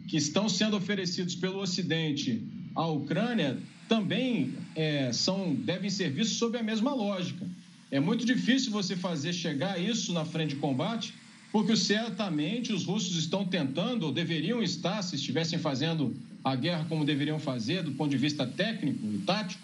que 0.08 0.16
estão 0.16 0.48
sendo 0.48 0.76
oferecidos 0.76 1.36
pelo 1.36 1.60
Ocidente 1.60 2.42
à 2.74 2.86
Ucrânia 2.86 3.56
também 3.88 4.54
é, 4.74 5.12
são, 5.12 5.54
devem 5.54 5.88
ser 5.88 6.10
vistos 6.10 6.38
sob 6.38 6.58
a 6.58 6.62
mesma 6.62 6.92
lógica. 6.92 7.46
É 7.90 7.98
muito 7.98 8.24
difícil 8.24 8.72
você 8.72 8.96
fazer 8.96 9.32
chegar 9.32 9.80
isso 9.80 10.12
na 10.12 10.24
frente 10.24 10.54
de 10.54 10.56
combate 10.56 11.14
porque 11.52 11.76
certamente 11.76 12.72
os 12.72 12.84
russos 12.84 13.16
estão 13.16 13.44
tentando, 13.44 14.04
ou 14.04 14.12
deveriam 14.12 14.62
estar, 14.62 15.02
se 15.02 15.16
estivessem 15.16 15.58
fazendo 15.58 16.14
a 16.44 16.54
guerra 16.54 16.86
como 16.88 17.04
deveriam 17.04 17.38
fazer, 17.38 17.82
do 17.82 17.92
ponto 17.92 18.10
de 18.10 18.16
vista 18.16 18.46
técnico 18.46 19.04
e 19.12 19.18
tático, 19.18 19.62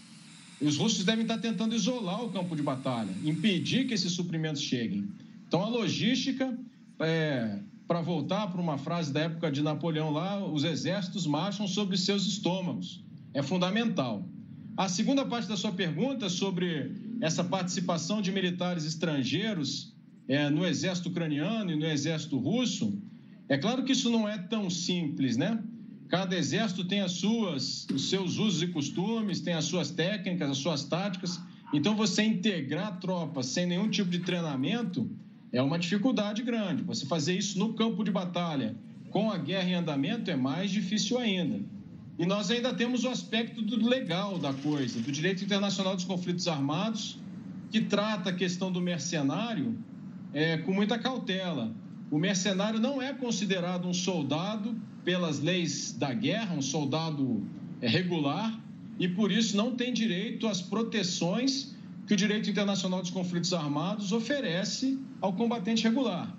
os 0.61 0.76
russos 0.76 1.05
devem 1.05 1.23
estar 1.23 1.38
tentando 1.38 1.75
isolar 1.75 2.25
o 2.25 2.31
campo 2.31 2.57
de 2.57 2.62
batalha, 2.62 3.11
impedir 3.25 3.87
que 3.87 3.95
esses 3.95 4.12
suprimentos 4.12 4.62
cheguem. 4.62 5.07
Então, 5.47 5.62
a 5.62 5.69
logística, 5.69 6.59
é, 6.99 7.59
para 7.87 8.00
voltar 8.00 8.49
para 8.49 8.61
uma 8.61 8.78
frase 8.78 9.12
da 9.12 9.21
época 9.21 9.50
de 9.50 9.62
Napoleão 9.62 10.11
lá, 10.11 10.45
os 10.45 10.64
exércitos 10.64 11.26
marcham 11.26 11.69
sobre 11.69 11.97
seus 11.97 12.26
estômagos. 12.26 13.00
É 13.33 13.43
fundamental. 13.43 14.26
A 14.76 14.88
segunda 14.88 15.25
parte 15.25 15.47
da 15.47 15.57
sua 15.57 15.73
pergunta 15.73 16.28
sobre 16.28 16.90
essa 17.21 17.45
participação 17.45 18.21
de 18.21 18.33
militares 18.33 18.85
estrangeiros 18.85 19.95
é, 20.28 20.50
no 20.50 20.66
exército 20.66 21.09
ucraniano 21.09 21.71
e 21.73 21.76
no 21.76 21.87
exército 21.87 22.38
russo, 22.38 22.99
é 23.49 23.56
claro 23.56 23.85
que 23.85 23.92
isso 23.92 24.11
não 24.11 24.28
é 24.28 24.38
tão 24.38 24.68
simples, 24.68 25.37
né? 25.37 25.62
Cada 26.09 26.37
exército 26.37 26.85
tem 26.85 27.00
as 27.00 27.12
suas, 27.12 27.87
os 27.92 28.09
seus 28.09 28.38
usos 28.38 28.62
e 28.62 28.68
costumes, 28.68 29.40
tem 29.40 29.54
as 29.54 29.64
suas 29.64 29.90
técnicas, 29.90 30.50
as 30.50 30.59
suas 30.59 30.85
táticas. 30.85 31.40
Então, 31.73 31.97
você 31.97 32.23
integrar 32.23 33.00
tropas 33.00 33.47
sem 33.47 33.66
nenhum 33.66 33.88
tipo 33.88 34.11
de 34.11 34.21
treinamento 34.21 35.11
é 35.52 35.61
uma 35.61 35.78
dificuldade 35.78 36.42
grande. 36.42 36.83
Você 36.85 37.06
fazer 37.06 37.37
isso 37.37 37.59
no 37.59 37.75
campo 37.75 38.04
de 38.04 38.11
batalha, 38.11 38.76
com 39.11 39.30
a 39.30 39.38
guerra 39.38 39.68
em 39.68 39.75
andamento, 39.75 40.30
é 40.30 40.37
mais 40.37 40.71
difícil 40.71 41.18
ainda. 41.18 41.61
E 42.18 42.25
nós 42.25 42.50
ainda 42.50 42.73
temos 42.73 43.04
o 43.04 43.09
aspecto 43.09 43.61
do 43.61 43.87
legal 43.87 44.38
da 44.38 44.52
coisa, 44.52 45.00
do 45.00 45.12
direito 45.12 45.45
internacional 45.45 45.95
dos 45.95 46.04
conflitos 46.04 46.49
armados, 46.49 47.18
que 47.71 47.80
trata 47.80 48.30
a 48.30 48.33
questão 48.33 48.71
do 48.71 48.80
mercenário 48.80 49.76
é, 50.37 50.59
com 50.59 50.71
muita 50.71 50.99
cautela. 50.99 51.75
O 52.11 52.19
mercenário 52.19 52.78
não 52.78 53.00
é 53.00 53.14
considerado 53.14 53.88
um 53.88 53.95
soldado 53.95 54.78
pelas 55.02 55.40
leis 55.40 55.93
da 55.99 56.12
guerra, 56.12 56.55
um 56.55 56.61
soldado 56.61 57.43
é, 57.81 57.88
regular, 57.88 58.61
e 58.99 59.09
por 59.09 59.33
isso 59.33 59.57
não 59.57 59.75
tem 59.75 59.95
direito 59.95 60.47
às 60.47 60.61
proteções 60.61 61.75
que 62.07 62.12
o 62.12 62.16
direito 62.16 62.50
internacional 62.50 63.00
dos 63.00 63.11
conflitos 63.11 63.55
armados 63.55 64.12
oferece 64.12 64.99
ao 65.23 65.33
combatente 65.33 65.83
regular. 65.85 66.37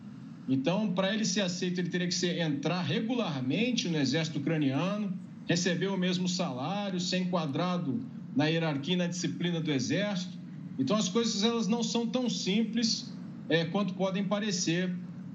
Então, 0.48 0.94
para 0.94 1.12
ele 1.12 1.26
ser 1.26 1.42
aceito, 1.42 1.80
ele 1.80 1.90
teria 1.90 2.08
que 2.08 2.14
ser, 2.14 2.40
entrar 2.40 2.84
regularmente 2.84 3.90
no 3.90 3.98
exército 3.98 4.38
ucraniano, 4.38 5.12
receber 5.48 5.88
o 5.88 5.98
mesmo 5.98 6.30
salário, 6.30 7.00
ser 7.00 7.18
enquadrado 7.18 8.06
na 8.36 8.46
hierarquia 8.46 8.94
e 8.94 8.98
na 8.98 9.08
disciplina 9.08 9.60
do 9.60 9.72
exército. 9.72 10.38
Então, 10.78 10.96
as 10.96 11.10
coisas 11.10 11.44
elas 11.44 11.68
não 11.68 11.82
são 11.82 12.06
tão 12.06 12.30
simples 12.30 13.17
é, 13.50 13.66
quanto 13.66 13.94
podem 13.94 14.24
parecer 14.24 14.94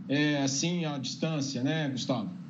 é, 0.09 0.43
assim 0.43 0.85
à 0.85 0.99
distância, 0.99 1.63
né, 1.63 1.89
Gustavo? 1.89 2.42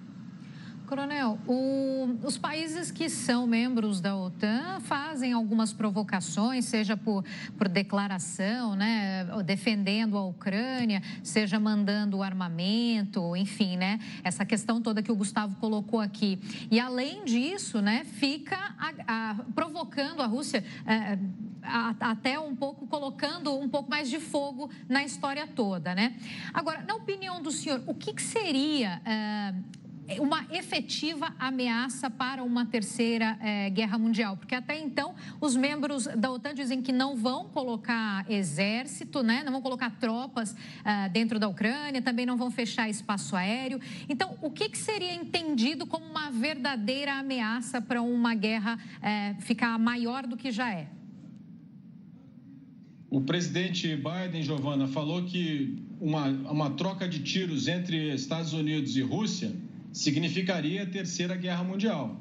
Coronel, 0.93 1.39
o, 1.49 2.19
os 2.23 2.37
países 2.37 2.91
que 2.91 3.09
são 3.09 3.47
membros 3.47 3.99
da 3.99 4.15
OTAN 4.15 4.79
fazem 4.81 5.33
algumas 5.33 5.73
provocações, 5.73 6.67
seja 6.67 6.99
por, 6.99 7.25
por 7.57 7.67
declaração, 7.67 8.77
né, 8.77 9.25
defendendo 9.43 10.19
a 10.19 10.27
Ucrânia, 10.27 11.03
seja 11.23 11.59
mandando 11.59 12.23
armamento, 12.23 13.35
enfim, 13.35 13.75
né, 13.79 14.01
essa 14.23 14.45
questão 14.45 14.83
toda 14.83 15.03
que 15.03 15.11
o 15.11 15.17
Gustavo 15.17 15.57
colocou 15.57 15.99
aqui. 15.99 16.39
E 16.71 16.79
além 16.79 17.25
disso, 17.25 17.81
né, 17.81 18.05
fica 18.05 18.59
a, 18.79 19.31
a, 19.31 19.35
provocando 19.55 20.21
a 20.21 20.27
Rússia. 20.27 20.63
É, 20.85 21.19
até 22.01 22.41
um 22.41 22.57
pouco 22.57 22.89
colocando 22.89 23.57
um 23.57 23.69
pouco 23.69 23.89
mais 23.89 24.11
de 24.11 24.19
fogo 24.19 24.69
na 24.89 25.05
história 25.05 25.47
toda, 25.47 25.95
né? 25.95 26.17
Agora, 26.53 26.83
na 26.83 26.97
opinião 26.97 27.41
do 27.41 27.53
senhor, 27.53 27.81
o 27.87 27.95
que, 27.95 28.13
que 28.13 28.21
seria 28.21 29.01
uh, 29.07 29.82
uma 30.19 30.45
efetiva 30.51 31.33
ameaça 31.39 32.11
para 32.11 32.43
uma 32.43 32.67
terceira 32.67 33.39
é, 33.41 33.71
guerra 33.71 33.99
mundial, 33.99 34.37
porque 34.37 34.55
até 34.55 34.79
então 34.79 35.15
os 35.41 35.57
membros 35.57 36.07
da 36.07 36.31
OTAN 36.31 36.55
dizem 36.55 36.83
que 36.83 36.93
não 36.93 37.17
vão 37.17 37.49
colocar 37.49 38.29
exército, 38.31 39.23
né, 39.23 39.43
não 39.45 39.53
vão 39.53 39.63
colocar 39.63 39.91
tropas 39.91 40.57
é, 40.85 41.09
dentro 41.09 41.39
da 41.39 41.49
Ucrânia, 41.49 42.03
também 42.03 42.27
não 42.27 42.37
vão 42.37 42.51
fechar 42.51 42.89
espaço 42.89 43.37
aéreo. 43.37 43.81
Então, 44.09 44.37
o 44.43 44.51
que, 44.51 44.69
que 44.69 44.79
seria 44.79 45.15
entendido 45.15 45.87
como 45.87 46.05
uma 46.05 46.31
verdadeira 46.31 47.15
ameaça 47.15 47.81
para 47.81 48.03
uma 48.03 48.35
guerra 48.35 48.79
é, 49.01 49.35
ficar 49.41 49.79
maior 49.79 50.27
do 50.27 50.37
que 50.37 50.51
já 50.51 50.73
é? 50.73 50.89
O 53.09 53.21
presidente 53.21 53.95
Biden, 53.95 54.43
Giovana, 54.43 54.89
falou 54.89 55.23
que 55.25 55.77
uma, 56.01 56.29
uma 56.29 56.71
troca 56.71 57.07
de 57.07 57.23
tiros 57.23 57.69
entre 57.69 58.13
Estados 58.15 58.53
Unidos 58.53 58.97
e 58.97 59.03
Rússia 59.03 59.53
significaria 59.93 60.83
a 60.83 60.87
Terceira 60.87 61.37
Guerra 61.37 61.63
Mundial, 61.63 62.21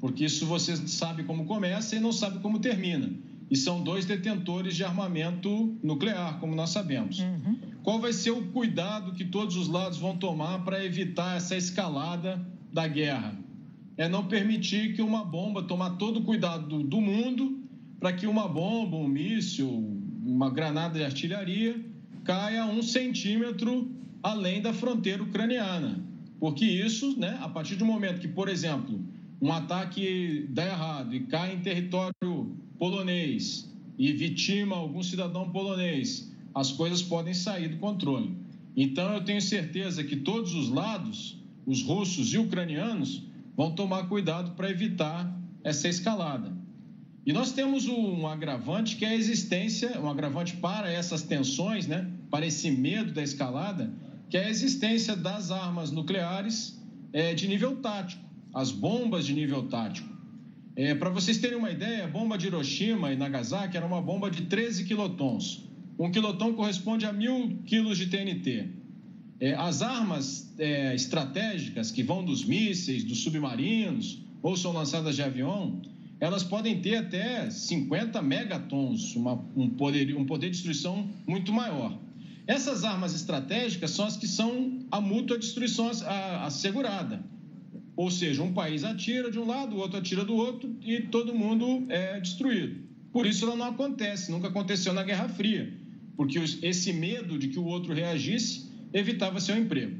porque 0.00 0.24
isso 0.24 0.44
você 0.44 0.76
sabe 0.76 1.24
como 1.24 1.44
começa 1.44 1.96
e 1.96 2.00
não 2.00 2.12
sabe 2.12 2.40
como 2.40 2.58
termina. 2.58 3.10
E 3.50 3.56
são 3.56 3.82
dois 3.82 4.06
detentores 4.06 4.74
de 4.74 4.82
armamento 4.82 5.76
nuclear, 5.82 6.40
como 6.40 6.54
nós 6.54 6.70
sabemos. 6.70 7.18
Uhum. 7.18 7.58
Qual 7.82 8.00
vai 8.00 8.12
ser 8.12 8.30
o 8.30 8.46
cuidado 8.46 9.12
que 9.12 9.24
todos 9.24 9.56
os 9.56 9.68
lados 9.68 9.98
vão 9.98 10.16
tomar 10.16 10.64
para 10.64 10.82
evitar 10.84 11.36
essa 11.36 11.54
escalada 11.54 12.44
da 12.72 12.86
guerra? 12.88 13.38
É 13.96 14.08
não 14.08 14.26
permitir 14.26 14.94
que 14.94 15.02
uma 15.02 15.22
bomba, 15.22 15.62
tomar 15.64 15.90
todo 15.90 16.20
o 16.20 16.24
cuidado 16.24 16.82
do 16.82 17.00
mundo 17.00 17.60
para 18.00 18.12
que 18.12 18.26
uma 18.26 18.48
bomba, 18.48 18.96
um 18.96 19.06
míssil, 19.06 19.68
uma 20.24 20.50
granada 20.50 20.98
de 20.98 21.04
artilharia 21.04 21.78
caia 22.24 22.64
um 22.64 22.82
centímetro 22.82 23.90
além 24.22 24.62
da 24.62 24.72
fronteira 24.72 25.22
ucraniana. 25.22 26.02
Porque 26.42 26.64
isso, 26.64 27.16
né, 27.16 27.38
a 27.40 27.48
partir 27.48 27.76
do 27.76 27.84
momento 27.84 28.18
que, 28.18 28.26
por 28.26 28.48
exemplo, 28.48 29.00
um 29.40 29.52
ataque 29.52 30.44
dá 30.50 30.66
errado 30.66 31.14
e 31.14 31.20
cai 31.20 31.54
em 31.54 31.60
território 31.60 32.56
polonês 32.80 33.72
e 33.96 34.12
vitima 34.12 34.74
algum 34.74 35.04
cidadão 35.04 35.50
polonês, 35.50 36.34
as 36.52 36.72
coisas 36.72 37.00
podem 37.00 37.32
sair 37.32 37.68
do 37.68 37.76
controle. 37.76 38.36
Então, 38.76 39.14
eu 39.14 39.24
tenho 39.24 39.40
certeza 39.40 40.02
que 40.02 40.16
todos 40.16 40.52
os 40.52 40.68
lados, 40.68 41.38
os 41.64 41.80
russos 41.84 42.34
e 42.34 42.38
ucranianos, 42.38 43.22
vão 43.56 43.70
tomar 43.70 44.08
cuidado 44.08 44.56
para 44.56 44.68
evitar 44.68 45.32
essa 45.62 45.86
escalada. 45.86 46.52
E 47.24 47.32
nós 47.32 47.52
temos 47.52 47.86
um 47.86 48.26
agravante 48.26 48.96
que 48.96 49.04
é 49.04 49.10
a 49.10 49.14
existência, 49.14 50.00
um 50.00 50.10
agravante 50.10 50.56
para 50.56 50.90
essas 50.90 51.22
tensões, 51.22 51.86
né, 51.86 52.10
para 52.28 52.44
esse 52.44 52.68
medo 52.68 53.12
da 53.12 53.22
escalada, 53.22 53.94
que 54.32 54.38
é 54.38 54.46
a 54.46 54.48
existência 54.48 55.14
das 55.14 55.50
armas 55.50 55.90
nucleares 55.90 56.82
é, 57.12 57.34
de 57.34 57.46
nível 57.46 57.76
tático, 57.76 58.24
as 58.54 58.72
bombas 58.72 59.26
de 59.26 59.34
nível 59.34 59.64
tático. 59.64 60.08
É, 60.74 60.94
Para 60.94 61.10
vocês 61.10 61.36
terem 61.36 61.58
uma 61.58 61.70
ideia, 61.70 62.04
a 62.04 62.08
bomba 62.08 62.38
de 62.38 62.46
Hiroshima 62.46 63.12
e 63.12 63.16
Nagasaki 63.16 63.76
era 63.76 63.84
uma 63.84 64.00
bomba 64.00 64.30
de 64.30 64.46
13 64.46 64.84
quilotons. 64.84 65.68
Um 65.98 66.10
quiloton 66.10 66.54
corresponde 66.54 67.04
a 67.04 67.12
mil 67.12 67.58
quilos 67.66 67.98
de 67.98 68.06
TNT. 68.06 68.70
É, 69.38 69.52
as 69.52 69.82
armas 69.82 70.50
é, 70.58 70.94
estratégicas 70.94 71.90
que 71.90 72.02
vão 72.02 72.24
dos 72.24 72.42
mísseis, 72.42 73.04
dos 73.04 73.22
submarinos 73.22 74.22
ou 74.42 74.56
são 74.56 74.72
lançadas 74.72 75.14
de 75.14 75.22
avião, 75.22 75.82
elas 76.18 76.42
podem 76.42 76.80
ter 76.80 76.96
até 76.96 77.50
50 77.50 78.22
megatons, 78.22 79.14
uma, 79.14 79.34
um, 79.54 79.68
poder, 79.68 80.16
um 80.16 80.24
poder 80.24 80.46
de 80.46 80.52
destruição 80.52 81.06
muito 81.26 81.52
maior. 81.52 82.00
Essas 82.46 82.84
armas 82.84 83.14
estratégicas 83.14 83.92
são 83.92 84.04
as 84.04 84.16
que 84.16 84.26
são 84.26 84.80
a 84.90 85.00
mútua 85.00 85.38
destruição 85.38 85.90
assegurada. 86.42 87.24
Ou 87.94 88.10
seja, 88.10 88.42
um 88.42 88.52
país 88.52 88.84
atira 88.84 89.30
de 89.30 89.38
um 89.38 89.46
lado, 89.46 89.76
o 89.76 89.78
outro 89.78 89.98
atira 89.98 90.24
do 90.24 90.34
outro 90.34 90.74
e 90.82 91.02
todo 91.02 91.34
mundo 91.34 91.86
é 91.88 92.18
destruído. 92.18 92.80
Por 93.12 93.26
isso 93.26 93.44
ela 93.44 93.54
não 93.54 93.66
acontece, 93.66 94.32
nunca 94.32 94.48
aconteceu 94.48 94.92
na 94.92 95.02
Guerra 95.02 95.28
Fria, 95.28 95.72
porque 96.16 96.38
esse 96.62 96.92
medo 96.92 97.38
de 97.38 97.48
que 97.48 97.58
o 97.58 97.64
outro 97.64 97.92
reagisse 97.92 98.70
evitava 98.92 99.38
seu 99.40 99.56
emprego. 99.56 99.96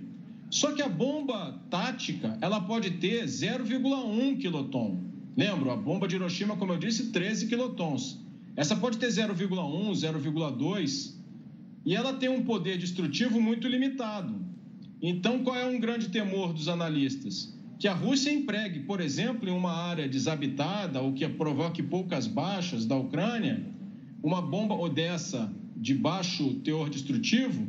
Só 0.50 0.72
que 0.72 0.82
a 0.82 0.88
bomba 0.88 1.60
tática, 1.70 2.36
ela 2.40 2.60
pode 2.60 2.92
ter 2.92 3.24
0,1 3.24 4.38
quiloton. 4.38 5.00
Lembro, 5.36 5.70
a 5.70 5.76
bomba 5.76 6.08
de 6.08 6.16
Hiroshima, 6.16 6.56
como 6.56 6.72
eu 6.72 6.78
disse, 6.78 7.10
13 7.10 7.46
quilotons. 7.46 8.18
Essa 8.56 8.76
pode 8.76 8.98
ter 8.98 9.08
0,1, 9.08 9.92
0,2 9.92 11.21
e 11.84 11.94
ela 11.94 12.12
tem 12.12 12.28
um 12.28 12.42
poder 12.42 12.78
destrutivo 12.78 13.40
muito 13.40 13.66
limitado. 13.66 14.34
Então, 15.00 15.42
qual 15.42 15.56
é 15.56 15.66
um 15.66 15.80
grande 15.80 16.08
temor 16.08 16.52
dos 16.52 16.68
analistas? 16.68 17.52
Que 17.78 17.88
a 17.88 17.94
Rússia 17.94 18.32
empregue, 18.32 18.80
por 18.80 19.00
exemplo, 19.00 19.48
em 19.48 19.52
uma 19.52 19.72
área 19.72 20.08
desabitada 20.08 21.00
ou 21.00 21.12
que 21.12 21.28
provoque 21.28 21.82
poucas 21.82 22.28
baixas 22.28 22.86
da 22.86 22.96
Ucrânia, 22.96 23.66
uma 24.22 24.40
bomba 24.40 24.88
dessa 24.88 25.52
de 25.76 25.94
baixo 25.94 26.54
teor 26.62 26.88
destrutivo, 26.88 27.66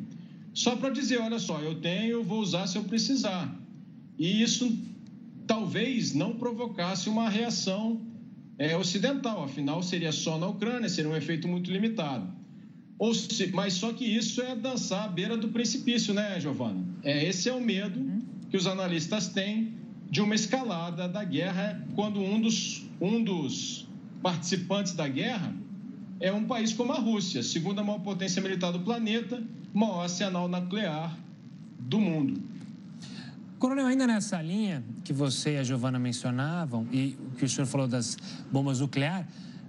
só 0.54 0.76
para 0.76 0.91
dizer: 0.91 1.19
olha 1.19 1.39
só, 1.39 1.60
eu 1.60 1.82
tenho, 1.82 2.23
vou 2.23 2.39
usar 2.39 2.67
se 2.67 2.78
eu 2.78 2.84
precisar. 2.84 3.60
E 4.19 4.43
isso 4.43 4.78
talvez 5.47 6.13
não 6.13 6.34
provocasse 6.34 7.10
uma 7.10 7.28
reação 7.28 7.99
é, 8.60 8.78
ocidental, 8.78 9.43
afinal, 9.43 9.82
seria 9.82 10.12
só 10.12 10.38
na 10.38 10.47
Ucrânia, 10.47 10.88
seria 10.88 11.10
um 11.10 11.15
efeito 11.15 11.47
muito 11.47 11.71
limitado. 11.71 12.42
Ou 12.97 13.13
se, 13.13 13.47
mas 13.47 13.73
só 13.73 13.91
que 13.91 14.06
isso 14.06 14.41
é 14.41 14.56
dançar 14.56 15.06
à 15.06 15.08
beira 15.08 15.36
do 15.36 15.49
precipício, 15.49 16.13
né, 16.13 16.39
Giovana? 16.39 16.84
É, 17.03 17.25
esse 17.27 17.49
é 17.49 17.53
o 17.53 17.62
medo 17.62 17.99
que 18.49 18.58
os 18.58 18.67
analistas 18.67 19.27
têm 19.29 19.73
de 20.10 20.21
uma 20.21 20.36
escalada 20.36 21.08
da 21.08 21.23
guerra 21.23 21.84
quando 21.95 22.21
um 22.21 22.39
dos, 22.39 22.88
um 23.01 23.23
dos 23.23 23.88
participantes 24.21 24.93
da 24.93 25.08
guerra 25.08 25.53
é 26.19 26.32
um 26.32 26.45
país 26.45 26.71
como 26.71 26.93
a 26.93 26.99
Rússia, 26.99 27.43
segunda 27.43 27.84
maior 27.84 27.99
potência 27.99 28.41
militar 28.41 28.71
do 28.71 28.79
planeta, 28.79 29.43
maior 29.73 30.03
arsenal 30.03 30.47
nuclear 30.47 31.17
do 31.79 31.99
mundo. 31.99 32.41
Coronel, 33.60 33.88
ainda 33.88 34.06
nessa 34.06 34.41
linha 34.41 34.84
que 35.03 35.12
você 35.12 35.56
e 35.56 35.58
a 35.58 35.63
Giovana 35.63 35.97
mencionavam 35.97 36.88
e 36.91 37.17
que 37.38 37.45
o 37.45 37.49
senhor 37.49 37.65
falou 37.65 37.88
das 37.88 38.17
bombas 38.51 38.79
nucleares, 38.79 39.25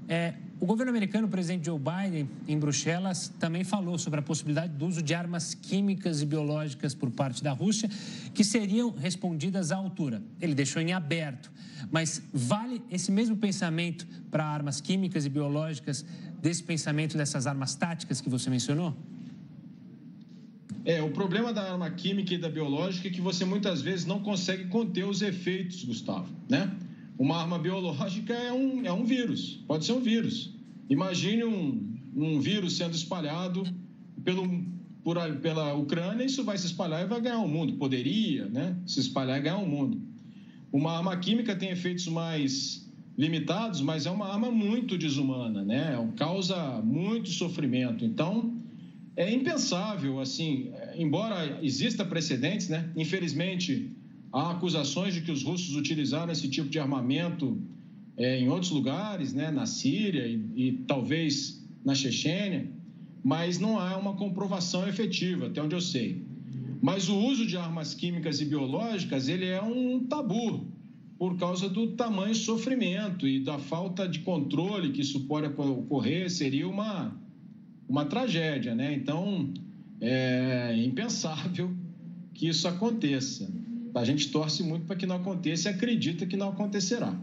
é, 0.08 0.34
o 0.60 0.66
governo 0.66 0.90
americano, 0.90 1.26
o 1.26 1.30
presidente 1.30 1.66
Joe 1.66 1.78
Biden, 1.78 2.28
em 2.46 2.58
Bruxelas, 2.58 3.32
também 3.40 3.64
falou 3.64 3.98
sobre 3.98 4.20
a 4.20 4.22
possibilidade 4.22 4.72
do 4.72 4.86
uso 4.86 5.02
de 5.02 5.12
armas 5.14 5.54
químicas 5.54 6.22
e 6.22 6.26
biológicas 6.26 6.94
por 6.94 7.10
parte 7.10 7.42
da 7.42 7.52
Rússia, 7.52 7.88
que 8.32 8.44
seriam 8.44 8.90
respondidas 8.90 9.72
à 9.72 9.76
altura. 9.76 10.22
Ele 10.40 10.54
deixou 10.54 10.80
em 10.80 10.92
aberto. 10.92 11.50
Mas 11.90 12.22
vale 12.32 12.80
esse 12.90 13.10
mesmo 13.10 13.36
pensamento 13.36 14.06
para 14.30 14.44
armas 14.44 14.80
químicas 14.80 15.26
e 15.26 15.28
biológicas, 15.28 16.04
desse 16.40 16.62
pensamento 16.62 17.16
dessas 17.16 17.46
armas 17.46 17.74
táticas 17.74 18.20
que 18.20 18.28
você 18.28 18.48
mencionou? 18.48 18.94
É, 20.84 21.02
o 21.02 21.10
problema 21.10 21.52
da 21.52 21.72
arma 21.72 21.90
química 21.90 22.34
e 22.34 22.38
da 22.38 22.48
biológica 22.48 23.08
é 23.08 23.10
que 23.10 23.20
você 23.20 23.44
muitas 23.44 23.80
vezes 23.80 24.04
não 24.04 24.20
consegue 24.20 24.66
conter 24.66 25.04
os 25.04 25.22
efeitos, 25.22 25.82
Gustavo, 25.82 26.28
né? 26.48 26.70
Uma 27.18 27.36
arma 27.36 27.58
biológica 27.58 28.32
é 28.34 28.52
um, 28.52 28.84
é 28.84 28.92
um 28.92 29.04
vírus, 29.04 29.62
pode 29.66 29.84
ser 29.84 29.92
um 29.92 30.00
vírus. 30.00 30.54
Imagine 30.90 31.44
um, 31.44 31.96
um 32.14 32.40
vírus 32.40 32.76
sendo 32.76 32.94
espalhado 32.94 33.62
pelo, 34.24 34.64
por, 35.02 35.16
pela 35.36 35.74
Ucrânia, 35.74 36.24
isso 36.24 36.42
vai 36.44 36.58
se 36.58 36.66
espalhar 36.66 37.04
e 37.04 37.06
vai 37.06 37.20
ganhar 37.20 37.38
o 37.38 37.48
mundo. 37.48 37.74
Poderia 37.74 38.46
né, 38.46 38.76
se 38.86 39.00
espalhar 39.00 39.38
e 39.38 39.42
ganhar 39.42 39.58
o 39.58 39.68
mundo. 39.68 40.00
Uma 40.72 40.96
arma 40.96 41.16
química 41.16 41.54
tem 41.54 41.70
efeitos 41.70 42.08
mais 42.08 42.84
limitados, 43.16 43.80
mas 43.80 44.06
é 44.06 44.10
uma 44.10 44.26
arma 44.26 44.50
muito 44.50 44.98
desumana, 44.98 45.64
né? 45.64 45.96
causa 46.16 46.82
muito 46.82 47.30
sofrimento. 47.30 48.04
Então, 48.04 48.52
é 49.16 49.32
impensável, 49.32 50.18
assim, 50.20 50.72
embora 50.96 51.60
exista 51.62 52.04
precedentes, 52.04 52.68
né? 52.68 52.90
Infelizmente, 52.96 53.92
Há 54.34 54.50
acusações 54.50 55.14
de 55.14 55.20
que 55.20 55.30
os 55.30 55.44
russos 55.44 55.76
utilizaram 55.76 56.32
esse 56.32 56.48
tipo 56.48 56.68
de 56.68 56.80
armamento 56.80 57.56
é, 58.16 58.40
em 58.40 58.48
outros 58.48 58.72
lugares, 58.72 59.32
né, 59.32 59.48
na 59.52 59.64
Síria 59.64 60.26
e, 60.26 60.42
e 60.56 60.72
talvez 60.88 61.64
na 61.84 61.94
Chechênia, 61.94 62.68
mas 63.22 63.60
não 63.60 63.78
há 63.78 63.96
uma 63.96 64.14
comprovação 64.14 64.88
efetiva, 64.88 65.46
até 65.46 65.62
onde 65.62 65.76
eu 65.76 65.80
sei. 65.80 66.26
Mas 66.82 67.08
o 67.08 67.16
uso 67.16 67.46
de 67.46 67.56
armas 67.56 67.94
químicas 67.94 68.40
e 68.40 68.44
biológicas 68.44 69.28
ele 69.28 69.46
é 69.46 69.62
um 69.62 70.04
tabu 70.04 70.66
por 71.16 71.36
causa 71.36 71.68
do 71.68 71.92
tamanho 71.92 72.34
sofrimento 72.34 73.28
e 73.28 73.38
da 73.38 73.60
falta 73.60 74.08
de 74.08 74.18
controle 74.18 74.90
que 74.90 75.00
isso 75.00 75.20
pode 75.26 75.46
ocorrer 75.46 76.28
seria 76.28 76.68
uma 76.68 77.16
uma 77.88 78.04
tragédia, 78.04 78.74
né? 78.74 78.92
Então 78.94 79.54
é 80.00 80.74
impensável 80.76 81.72
que 82.34 82.48
isso 82.48 82.66
aconteça. 82.66 83.48
A 83.94 84.04
gente 84.04 84.30
torce 84.30 84.62
muito 84.62 84.86
para 84.86 84.96
que 84.96 85.06
não 85.06 85.16
aconteça 85.16 85.68
e 85.70 85.72
acredita 85.72 86.26
que 86.26 86.36
não 86.36 86.48
acontecerá. 86.50 87.16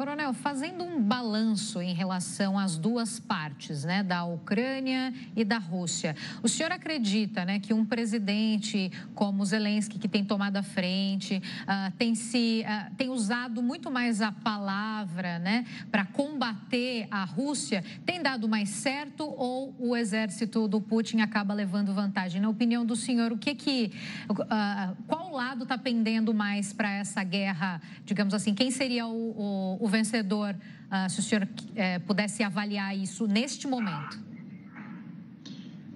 Coronel, 0.00 0.32
fazendo 0.32 0.82
um 0.82 0.98
balanço 0.98 1.82
em 1.82 1.92
relação 1.92 2.58
às 2.58 2.78
duas 2.78 3.20
partes, 3.20 3.84
né, 3.84 4.02
da 4.02 4.24
Ucrânia 4.24 5.12
e 5.36 5.44
da 5.44 5.58
Rússia, 5.58 6.16
o 6.42 6.48
senhor 6.48 6.72
acredita, 6.72 7.44
né, 7.44 7.58
que 7.60 7.74
um 7.74 7.84
presidente 7.84 8.90
como 9.14 9.44
Zelensky, 9.44 9.98
que 9.98 10.08
tem 10.08 10.24
tomado 10.24 10.56
a 10.56 10.62
frente, 10.62 11.36
uh, 11.36 11.92
tem 11.98 12.14
se 12.14 12.64
uh, 12.64 12.94
tem 12.96 13.10
usado 13.10 13.62
muito 13.62 13.90
mais 13.90 14.22
a 14.22 14.32
palavra, 14.32 15.38
né, 15.38 15.66
para 15.90 16.06
combater 16.06 17.06
a 17.10 17.24
Rússia, 17.24 17.84
tem 18.06 18.22
dado 18.22 18.48
mais 18.48 18.70
certo 18.70 19.24
ou 19.36 19.74
o 19.78 19.94
exército 19.94 20.66
do 20.66 20.80
Putin 20.80 21.20
acaba 21.20 21.52
levando 21.52 21.92
vantagem? 21.92 22.40
Na 22.40 22.48
opinião 22.48 22.86
do 22.86 22.96
senhor, 22.96 23.32
o 23.32 23.36
que 23.36 23.54
que 23.54 23.92
uh, 24.30 24.96
qual 25.06 25.30
lado 25.30 25.64
está 25.64 25.76
pendendo 25.76 26.32
mais 26.32 26.72
para 26.72 26.90
essa 26.90 27.22
guerra? 27.22 27.82
Digamos 28.06 28.32
assim, 28.32 28.54
quem 28.54 28.70
seria 28.70 29.06
o, 29.06 29.76
o, 29.78 29.84
o 29.84 29.89
vencedor, 29.90 30.54
uh, 30.54 31.10
se 31.10 31.20
o 31.20 31.22
senhor 31.22 31.44
uh, 31.44 32.00
pudesse 32.06 32.42
avaliar 32.42 32.96
isso 32.96 33.26
neste 33.26 33.66
momento? 33.66 34.30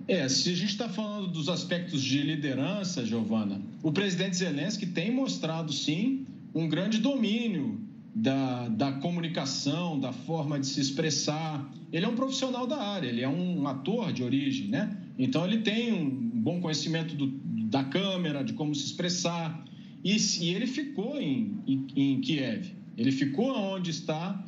É, 0.07 0.29
se 0.29 0.51
a 0.51 0.55
gente 0.55 0.71
está 0.71 0.89
falando 0.89 1.29
dos 1.29 1.49
aspectos 1.49 2.03
de 2.03 2.21
liderança, 2.23 3.07
Giovana, 3.07 3.63
o 3.83 3.91
presidente 3.91 4.37
Zelensky 4.37 4.85
tem 4.85 5.11
mostrado, 5.11 5.73
sim, 5.73 6.27
um 6.55 6.69
grande 6.69 6.99
domínio 6.99 7.81
da, 8.15 8.69
da 8.69 8.93
comunicação, 8.93 9.99
da 9.99 10.13
forma 10.13 10.61
de 10.61 10.67
se 10.67 10.81
expressar. 10.81 11.69
Ele 11.91 12.05
é 12.05 12.09
um 12.09 12.15
profissional 12.15 12.67
da 12.67 12.81
área, 12.81 13.09
ele 13.09 13.23
é 13.23 13.29
um 13.29 13.67
ator 13.67 14.13
de 14.13 14.23
origem, 14.23 14.69
né? 14.69 14.95
Então, 15.19 15.47
ele 15.47 15.59
tem 15.59 15.93
um 15.93 16.11
bom 16.11 16.61
conhecimento 16.61 17.15
do, 17.15 17.27
da 17.69 17.83
câmera, 17.85 18.45
de 18.45 18.53
como 18.53 18.75
se 18.75 18.85
expressar. 18.85 19.65
E, 20.05 20.17
e 20.17 20.55
ele 20.55 20.67
ficou 20.67 21.19
em, 21.19 21.59
em, 21.67 21.87
em 21.97 22.21
Kiev. 22.21 22.73
Ele 22.97 23.13
ficou 23.13 23.51
onde 23.57 23.91
está 23.91 24.45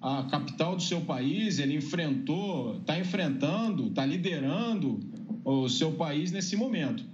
a 0.00 0.24
capital 0.24 0.76
do 0.76 0.82
seu 0.82 1.02
país, 1.02 1.58
ele 1.58 1.76
enfrentou, 1.76 2.78
está 2.78 2.98
enfrentando, 2.98 3.88
está 3.88 4.04
liderando 4.06 4.98
o 5.44 5.68
seu 5.68 5.92
país 5.92 6.32
nesse 6.32 6.56
momento. 6.56 7.04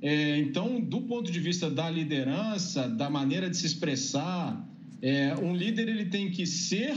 É, 0.00 0.38
então, 0.38 0.80
do 0.80 1.02
ponto 1.02 1.30
de 1.30 1.38
vista 1.38 1.70
da 1.70 1.88
liderança, 1.90 2.88
da 2.88 3.08
maneira 3.10 3.48
de 3.48 3.56
se 3.56 3.66
expressar, 3.66 4.68
é, 5.00 5.34
um 5.36 5.54
líder 5.54 5.88
ele 5.88 6.06
tem 6.06 6.30
que 6.30 6.46
ser, 6.46 6.96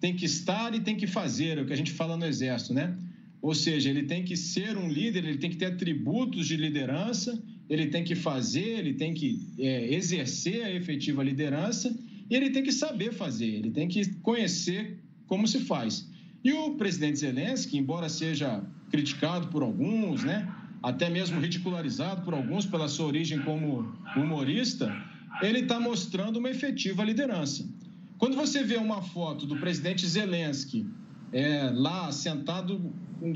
tem 0.00 0.14
que 0.14 0.24
estar 0.24 0.74
e 0.74 0.80
tem 0.80 0.96
que 0.96 1.06
fazer, 1.06 1.58
é 1.58 1.62
o 1.62 1.66
que 1.66 1.72
a 1.72 1.76
gente 1.76 1.92
fala 1.92 2.16
no 2.16 2.24
Exército, 2.24 2.72
né? 2.72 2.96
Ou 3.42 3.54
seja, 3.54 3.90
ele 3.90 4.04
tem 4.04 4.24
que 4.24 4.36
ser 4.36 4.76
um 4.76 4.88
líder, 4.88 5.24
ele 5.24 5.38
tem 5.38 5.50
que 5.50 5.56
ter 5.56 5.66
atributos 5.66 6.46
de 6.46 6.56
liderança, 6.56 7.40
ele 7.68 7.88
tem 7.88 8.04
que 8.04 8.14
fazer, 8.14 8.78
ele 8.78 8.94
tem 8.94 9.12
que 9.12 9.40
é, 9.58 9.94
exercer 9.94 10.64
a 10.64 10.72
efetiva 10.72 11.22
liderança 11.22 11.94
e 12.28 12.34
ele 12.34 12.50
tem 12.50 12.62
que 12.62 12.72
saber 12.72 13.12
fazer, 13.12 13.46
ele 13.46 13.70
tem 13.70 13.88
que 13.88 14.14
conhecer 14.16 14.98
como 15.26 15.46
se 15.46 15.60
faz. 15.60 16.08
E 16.42 16.52
o 16.52 16.74
presidente 16.74 17.18
Zelensky, 17.18 17.76
embora 17.78 18.08
seja 18.08 18.62
criticado 18.90 19.48
por 19.48 19.62
alguns, 19.62 20.22
né, 20.22 20.48
até 20.82 21.10
mesmo 21.10 21.40
ridicularizado 21.40 22.22
por 22.22 22.34
alguns 22.34 22.66
pela 22.66 22.88
sua 22.88 23.06
origem 23.06 23.40
como 23.42 23.92
humorista, 24.16 24.94
ele 25.42 25.60
está 25.60 25.80
mostrando 25.80 26.38
uma 26.38 26.50
efetiva 26.50 27.02
liderança. 27.04 27.68
Quando 28.18 28.36
você 28.36 28.62
vê 28.62 28.76
uma 28.76 29.02
foto 29.02 29.46
do 29.46 29.56
presidente 29.56 30.06
Zelensky 30.06 30.86
é, 31.32 31.70
lá 31.74 32.10
sentado 32.12 32.92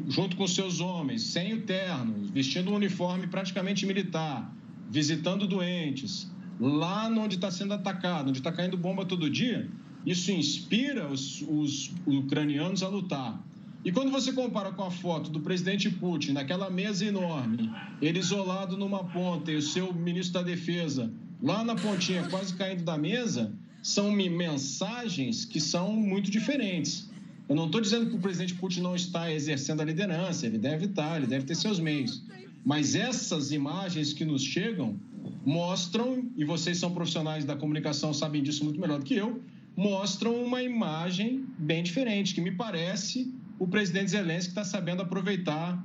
junto 0.09 0.37
com 0.37 0.47
seus 0.47 0.81
homens, 0.81 1.23
sem 1.23 1.55
o 1.55 1.63
terno, 1.63 2.27
vestindo 2.33 2.71
um 2.71 2.75
uniforme 2.75 3.27
praticamente 3.27 3.87
militar, 3.87 4.55
visitando 4.91 5.47
doentes, 5.47 6.31
lá 6.61 7.09
onde 7.09 7.37
está 7.37 7.51
sendo 7.51 7.73
atacado, 7.73 8.29
onde 8.29 8.39
está 8.39 8.53
caindo 8.53 8.77
bomba 8.77 9.07
todo 9.07 9.31
dia, 9.31 9.69
isso 10.05 10.31
inspira 10.31 11.09
os, 11.09 11.43
os, 11.49 11.93
ucranianos 12.07 12.83
a 12.83 12.89
lutar. 12.89 13.43
E 13.83 13.91
quando 13.91 14.11
você 14.11 14.33
compara 14.33 14.71
com 14.73 14.83
a 14.83 14.91
foto 14.91 15.31
do 15.31 15.41
presidente 15.41 15.89
Putin, 15.89 16.33
naquela 16.33 16.69
mesa 16.69 17.05
enorme, 17.07 17.71
ele 18.03 18.19
isolado 18.19 18.77
numa 18.77 19.05
ponta 19.05 19.51
e 19.51 19.57
o 19.57 19.63
seu 19.63 19.93
ministro 19.95 20.35
da 20.35 20.43
Defesa 20.43 21.11
lá 21.43 21.65
na 21.65 21.75
pontinha, 21.75 22.29
quase 22.29 22.53
caindo 22.55 22.83
da 22.83 22.99
mesa, 22.99 23.53
são 23.83 24.13
mensagens 24.13 25.47
que 25.47 25.59
são 25.59 25.95
muito 25.95 26.31
diferentes. 26.31 27.09
Eu 27.49 27.57
não 27.57 27.67
estou 27.67 27.81
dizendo 27.81 28.11
que 28.11 28.17
o 28.17 28.21
presidente 28.21 28.55
Putin 28.55 28.83
não 28.83 28.95
está 28.95 29.33
exercendo 29.33 29.81
a 29.81 29.85
liderança, 29.85 30.47
ele 30.47 30.59
deve 30.59 30.85
estar, 30.85 31.17
ele 31.17 31.27
deve 31.27 31.47
ter 31.47 31.55
seus 31.55 31.81
meios. 31.81 32.23
Mas 32.65 32.95
essas 32.95 33.51
imagens 33.51 34.13
que 34.13 34.25
nos 34.25 34.43
chegam 34.45 35.01
mostram, 35.45 36.31
e 36.37 36.45
vocês 36.45 36.79
são 36.79 36.93
profissionais 36.93 37.45
da 37.45 37.57
comunicação, 37.57 38.13
sabem 38.13 38.43
disso 38.43 38.65
muito 38.65 38.81
melhor 38.81 38.99
do 38.99 39.05
que 39.05 39.15
eu, 39.15 39.43
mostram 39.77 40.35
uma 40.43 40.63
imagem 40.63 41.47
bem 41.59 41.83
diferente, 41.83 42.35
que 42.35 42.41
me 42.41 42.51
parece 42.51 43.33
o 43.59 43.67
presidente 43.69 44.11
Zelensky 44.13 44.51
está 44.51 44.65
sabendo 44.65 45.03
aproveitar 45.03 45.83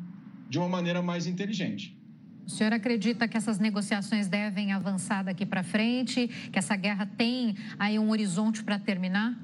de 0.49 0.57
uma 0.57 0.69
maneira 0.69 1.01
mais 1.01 1.27
inteligente. 1.27 1.95
O 2.45 2.49
senhor 2.49 2.71
acredita 2.71 3.27
que 3.27 3.35
essas 3.35 3.59
negociações 3.59 4.27
devem 4.27 4.71
avançar 4.71 5.23
daqui 5.23 5.45
para 5.45 5.63
frente, 5.63 6.27
que 6.51 6.59
essa 6.59 6.75
guerra 6.75 7.05
tem 7.05 7.55
aí 7.77 7.97
um 7.97 8.09
horizonte 8.11 8.63
para 8.63 8.77
terminar? 8.77 9.35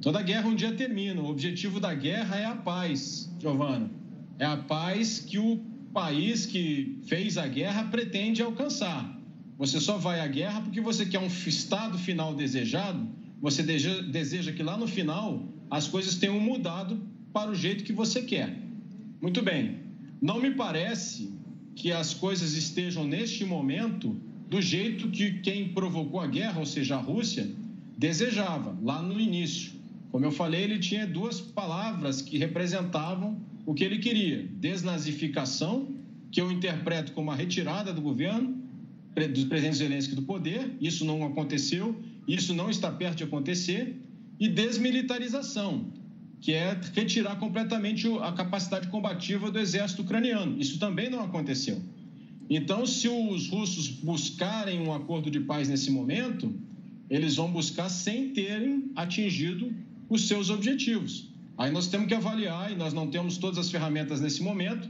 Toda 0.00 0.20
guerra 0.22 0.48
um 0.48 0.54
dia 0.54 0.72
termina. 0.72 1.22
O 1.22 1.28
objetivo 1.28 1.80
da 1.80 1.94
guerra 1.94 2.36
é 2.36 2.44
a 2.44 2.54
paz, 2.54 3.32
Giovana. 3.40 3.90
É 4.38 4.44
a 4.44 4.56
paz 4.56 5.20
que 5.20 5.38
o 5.38 5.71
país 5.92 6.46
que 6.46 6.98
fez 7.04 7.36
a 7.38 7.46
guerra 7.46 7.84
pretende 7.84 8.42
alcançar. 8.42 9.20
Você 9.58 9.78
só 9.78 9.96
vai 9.96 10.20
à 10.20 10.26
guerra 10.26 10.62
porque 10.62 10.80
você 10.80 11.06
quer 11.06 11.20
um 11.20 11.26
estado 11.26 11.98
final 11.98 12.34
desejado, 12.34 13.06
você 13.40 13.62
deseja 13.62 14.52
que 14.52 14.62
lá 14.62 14.76
no 14.76 14.86
final 14.86 15.46
as 15.70 15.86
coisas 15.86 16.16
tenham 16.16 16.40
mudado 16.40 17.00
para 17.32 17.50
o 17.50 17.54
jeito 17.54 17.84
que 17.84 17.92
você 17.92 18.22
quer. 18.22 18.58
Muito 19.20 19.42
bem, 19.42 19.78
não 20.20 20.40
me 20.40 20.50
parece 20.50 21.32
que 21.74 21.92
as 21.92 22.12
coisas 22.12 22.54
estejam 22.54 23.04
neste 23.04 23.44
momento 23.44 24.16
do 24.48 24.60
jeito 24.60 25.08
que 25.08 25.40
quem 25.40 25.68
provocou 25.68 26.20
a 26.20 26.26
guerra, 26.26 26.58
ou 26.60 26.66
seja, 26.66 26.96
a 26.96 27.00
Rússia, 27.00 27.50
desejava 27.96 28.76
lá 28.82 29.00
no 29.00 29.20
início. 29.20 29.72
Como 30.10 30.26
eu 30.26 30.30
falei, 30.30 30.62
ele 30.62 30.78
tinha 30.78 31.06
duas 31.06 31.40
palavras 31.40 32.20
que 32.20 32.36
representavam 32.36 33.40
o 33.64 33.74
que 33.74 33.84
ele 33.84 33.98
queria: 33.98 34.48
desnazificação, 34.60 35.88
que 36.30 36.40
eu 36.40 36.50
interpreto 36.50 37.12
como 37.12 37.30
a 37.30 37.34
retirada 37.34 37.92
do 37.92 38.00
governo, 38.00 38.62
do 39.14 39.46
presidente 39.46 39.76
Zelensky 39.76 40.14
do 40.14 40.22
poder, 40.22 40.76
isso 40.80 41.04
não 41.04 41.24
aconteceu, 41.24 42.00
isso 42.26 42.54
não 42.54 42.70
está 42.70 42.90
perto 42.90 43.18
de 43.18 43.24
acontecer, 43.24 43.96
e 44.40 44.48
desmilitarização, 44.48 45.92
que 46.40 46.52
é 46.52 46.78
retirar 46.94 47.36
completamente 47.36 48.08
a 48.20 48.32
capacidade 48.32 48.88
combativa 48.88 49.50
do 49.50 49.58
exército 49.58 50.02
ucraniano. 50.02 50.58
Isso 50.58 50.78
também 50.78 51.10
não 51.10 51.22
aconteceu. 51.22 51.80
Então, 52.48 52.84
se 52.86 53.08
os 53.08 53.48
russos 53.48 53.88
buscarem 53.88 54.80
um 54.80 54.92
acordo 54.92 55.30
de 55.30 55.40
paz 55.40 55.68
nesse 55.68 55.90
momento, 55.90 56.52
eles 57.08 57.36
vão 57.36 57.50
buscar 57.50 57.88
sem 57.88 58.30
terem 58.30 58.90
atingido 58.96 59.72
os 60.08 60.26
seus 60.26 60.50
objetivos. 60.50 61.31
Aí 61.56 61.70
nós 61.70 61.86
temos 61.88 62.06
que 62.06 62.14
avaliar, 62.14 62.72
e 62.72 62.74
nós 62.74 62.92
não 62.92 63.06
temos 63.08 63.38
todas 63.38 63.58
as 63.58 63.70
ferramentas 63.70 64.20
nesse 64.20 64.42
momento, 64.42 64.88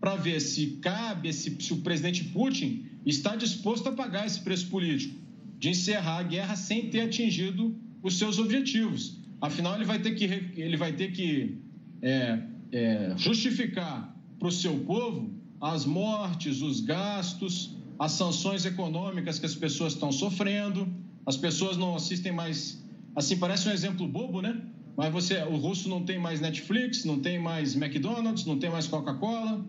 para 0.00 0.16
ver 0.16 0.40
se 0.40 0.78
cabe, 0.82 1.32
se, 1.32 1.56
se 1.60 1.72
o 1.72 1.78
presidente 1.78 2.24
Putin 2.24 2.86
está 3.04 3.36
disposto 3.36 3.88
a 3.88 3.92
pagar 3.92 4.26
esse 4.26 4.40
preço 4.40 4.68
político 4.68 5.14
de 5.58 5.70
encerrar 5.70 6.18
a 6.18 6.22
guerra 6.22 6.56
sem 6.56 6.90
ter 6.90 7.00
atingido 7.00 7.74
os 8.02 8.18
seus 8.18 8.38
objetivos. 8.38 9.18
Afinal, 9.40 9.76
ele 9.76 9.84
vai 9.84 9.98
ter 9.98 10.14
que, 10.14 10.24
ele 10.24 10.76
vai 10.76 10.92
ter 10.92 11.12
que 11.12 11.58
é, 12.02 12.38
é, 12.70 13.14
justificar 13.16 14.14
para 14.38 14.48
o 14.48 14.52
seu 14.52 14.78
povo 14.80 15.32
as 15.60 15.86
mortes, 15.86 16.60
os 16.60 16.80
gastos, 16.80 17.76
as 17.98 18.12
sanções 18.12 18.66
econômicas 18.66 19.38
que 19.38 19.46
as 19.46 19.54
pessoas 19.54 19.94
estão 19.94 20.12
sofrendo. 20.12 20.86
As 21.24 21.36
pessoas 21.36 21.78
não 21.78 21.94
assistem 21.94 22.32
mais 22.32 22.84
Assim, 23.14 23.36
parece 23.36 23.68
um 23.68 23.72
exemplo 23.72 24.06
bobo, 24.08 24.42
né? 24.42 24.60
Mas 24.96 25.12
você, 25.12 25.42
o 25.42 25.56
russo 25.56 25.88
não 25.88 26.04
tem 26.04 26.18
mais 26.18 26.40
Netflix, 26.40 27.04
não 27.04 27.18
tem 27.18 27.38
mais 27.38 27.74
McDonald's, 27.74 28.44
não 28.44 28.58
tem 28.58 28.70
mais 28.70 28.86
Coca-Cola, 28.86 29.64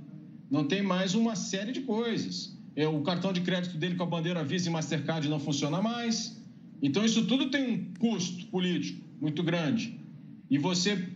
não 0.49 0.65
tem 0.65 0.83
mais 0.83 1.15
uma 1.15 1.35
série 1.35 1.71
de 1.71 1.81
coisas. 1.81 2.55
É, 2.75 2.87
o 2.87 3.01
cartão 3.01 3.33
de 3.33 3.41
crédito 3.41 3.77
dele 3.77 3.95
com 3.95 4.03
a 4.03 4.05
bandeira 4.05 4.43
Visa 4.43 4.69
e 4.69 4.71
Mastercard 4.71 5.27
não 5.27 5.39
funciona 5.39 5.81
mais. 5.81 6.37
Então, 6.81 7.03
isso 7.03 7.25
tudo 7.25 7.49
tem 7.49 7.71
um 7.71 7.93
custo 7.97 8.45
político 8.47 9.01
muito 9.19 9.41
grande. 9.41 9.97
E 10.49 10.57
você, 10.57 11.07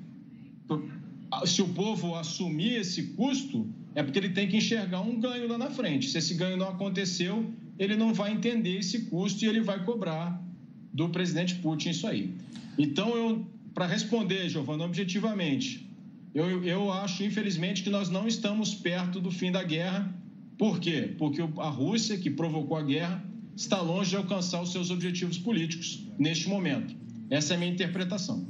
se 1.46 1.62
o 1.62 1.68
povo 1.70 2.16
assumir 2.16 2.76
esse 2.76 3.04
custo, 3.10 3.68
é 3.94 4.02
porque 4.02 4.18
ele 4.18 4.30
tem 4.30 4.48
que 4.48 4.58
enxergar 4.58 5.02
um 5.02 5.20
ganho 5.20 5.48
lá 5.48 5.58
na 5.58 5.70
frente. 5.70 6.10
Se 6.10 6.18
esse 6.18 6.34
ganho 6.34 6.58
não 6.58 6.70
aconteceu, 6.70 7.54
ele 7.78 7.96
não 7.96 8.14
vai 8.14 8.32
entender 8.32 8.80
esse 8.80 9.02
custo 9.06 9.44
e 9.44 9.48
ele 9.48 9.62
vai 9.62 9.84
cobrar 9.84 10.42
do 10.94 11.10
presidente 11.10 11.56
Putin 11.56 11.90
isso 11.90 12.08
aí. 12.08 12.34
Então, 12.78 13.16
eu, 13.16 13.46
para 13.74 13.86
responder, 13.86 14.50
Giovana, 14.50 14.84
objetivamente, 14.84 15.90
eu, 16.34 16.64
eu 16.64 16.92
acho, 16.92 17.24
infelizmente, 17.24 17.84
que 17.84 17.90
nós 17.90 18.10
não 18.10 18.28
estamos 18.28 18.76
perto 18.76 19.20
do 19.20 19.32
fim 19.32 19.52
da 19.52 19.64
guerra. 19.64 20.14
Por 20.58 20.80
quê? 20.80 21.16
Porque 21.18 21.42
a 21.42 21.70
Rússia, 21.70 22.18
que 22.18 22.30
provocou 22.30 22.78
a 22.78 22.84
guerra, 22.84 23.24
está 23.56 23.82
longe 23.82 24.12
de 24.12 24.16
alcançar 24.16 24.62
os 24.62 24.72
seus 24.72 24.92
objetivos 24.92 25.38
políticos 25.38 26.08
neste 26.18 26.48
momento. 26.48 26.96
Essa 27.30 27.54
é 27.54 27.56
a 27.56 27.60
minha 27.60 27.72
interpretação. 27.72 28.48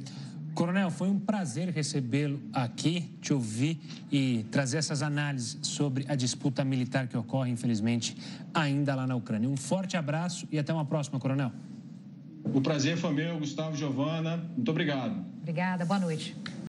Coronel, 0.54 0.90
foi 0.90 1.10
um 1.10 1.20
prazer 1.20 1.70
recebê-lo 1.70 2.42
aqui, 2.52 3.10
te 3.22 3.32
ouvir 3.32 3.80
e 4.12 4.44
trazer 4.52 4.78
essas 4.78 5.02
análises 5.02 5.58
sobre 5.62 6.06
a 6.08 6.16
disputa 6.16 6.66
militar 6.66 7.08
que 7.08 7.16
ocorre, 7.16 7.50
infelizmente, 7.50 8.18
ainda 8.54 8.94
lá 8.96 9.08
na 9.08 9.16
Ucrânia. 9.16 9.48
Um 9.48 9.56
forte 9.56 9.96
abraço 9.96 10.48
e 10.52 10.60
até 10.60 10.74
uma 10.74 10.86
próxima, 10.86 11.20
Coronel. 11.20 11.52
O 12.44 12.62
prazer 12.62 12.98
foi 12.98 13.12
meu, 13.14 13.38
Gustavo 13.38 13.76
Giovana. 13.76 14.38
Muito 14.56 14.70
obrigado. 14.72 15.26
Obrigada, 15.42 15.86
boa 15.86 16.00
noite. 16.00 16.36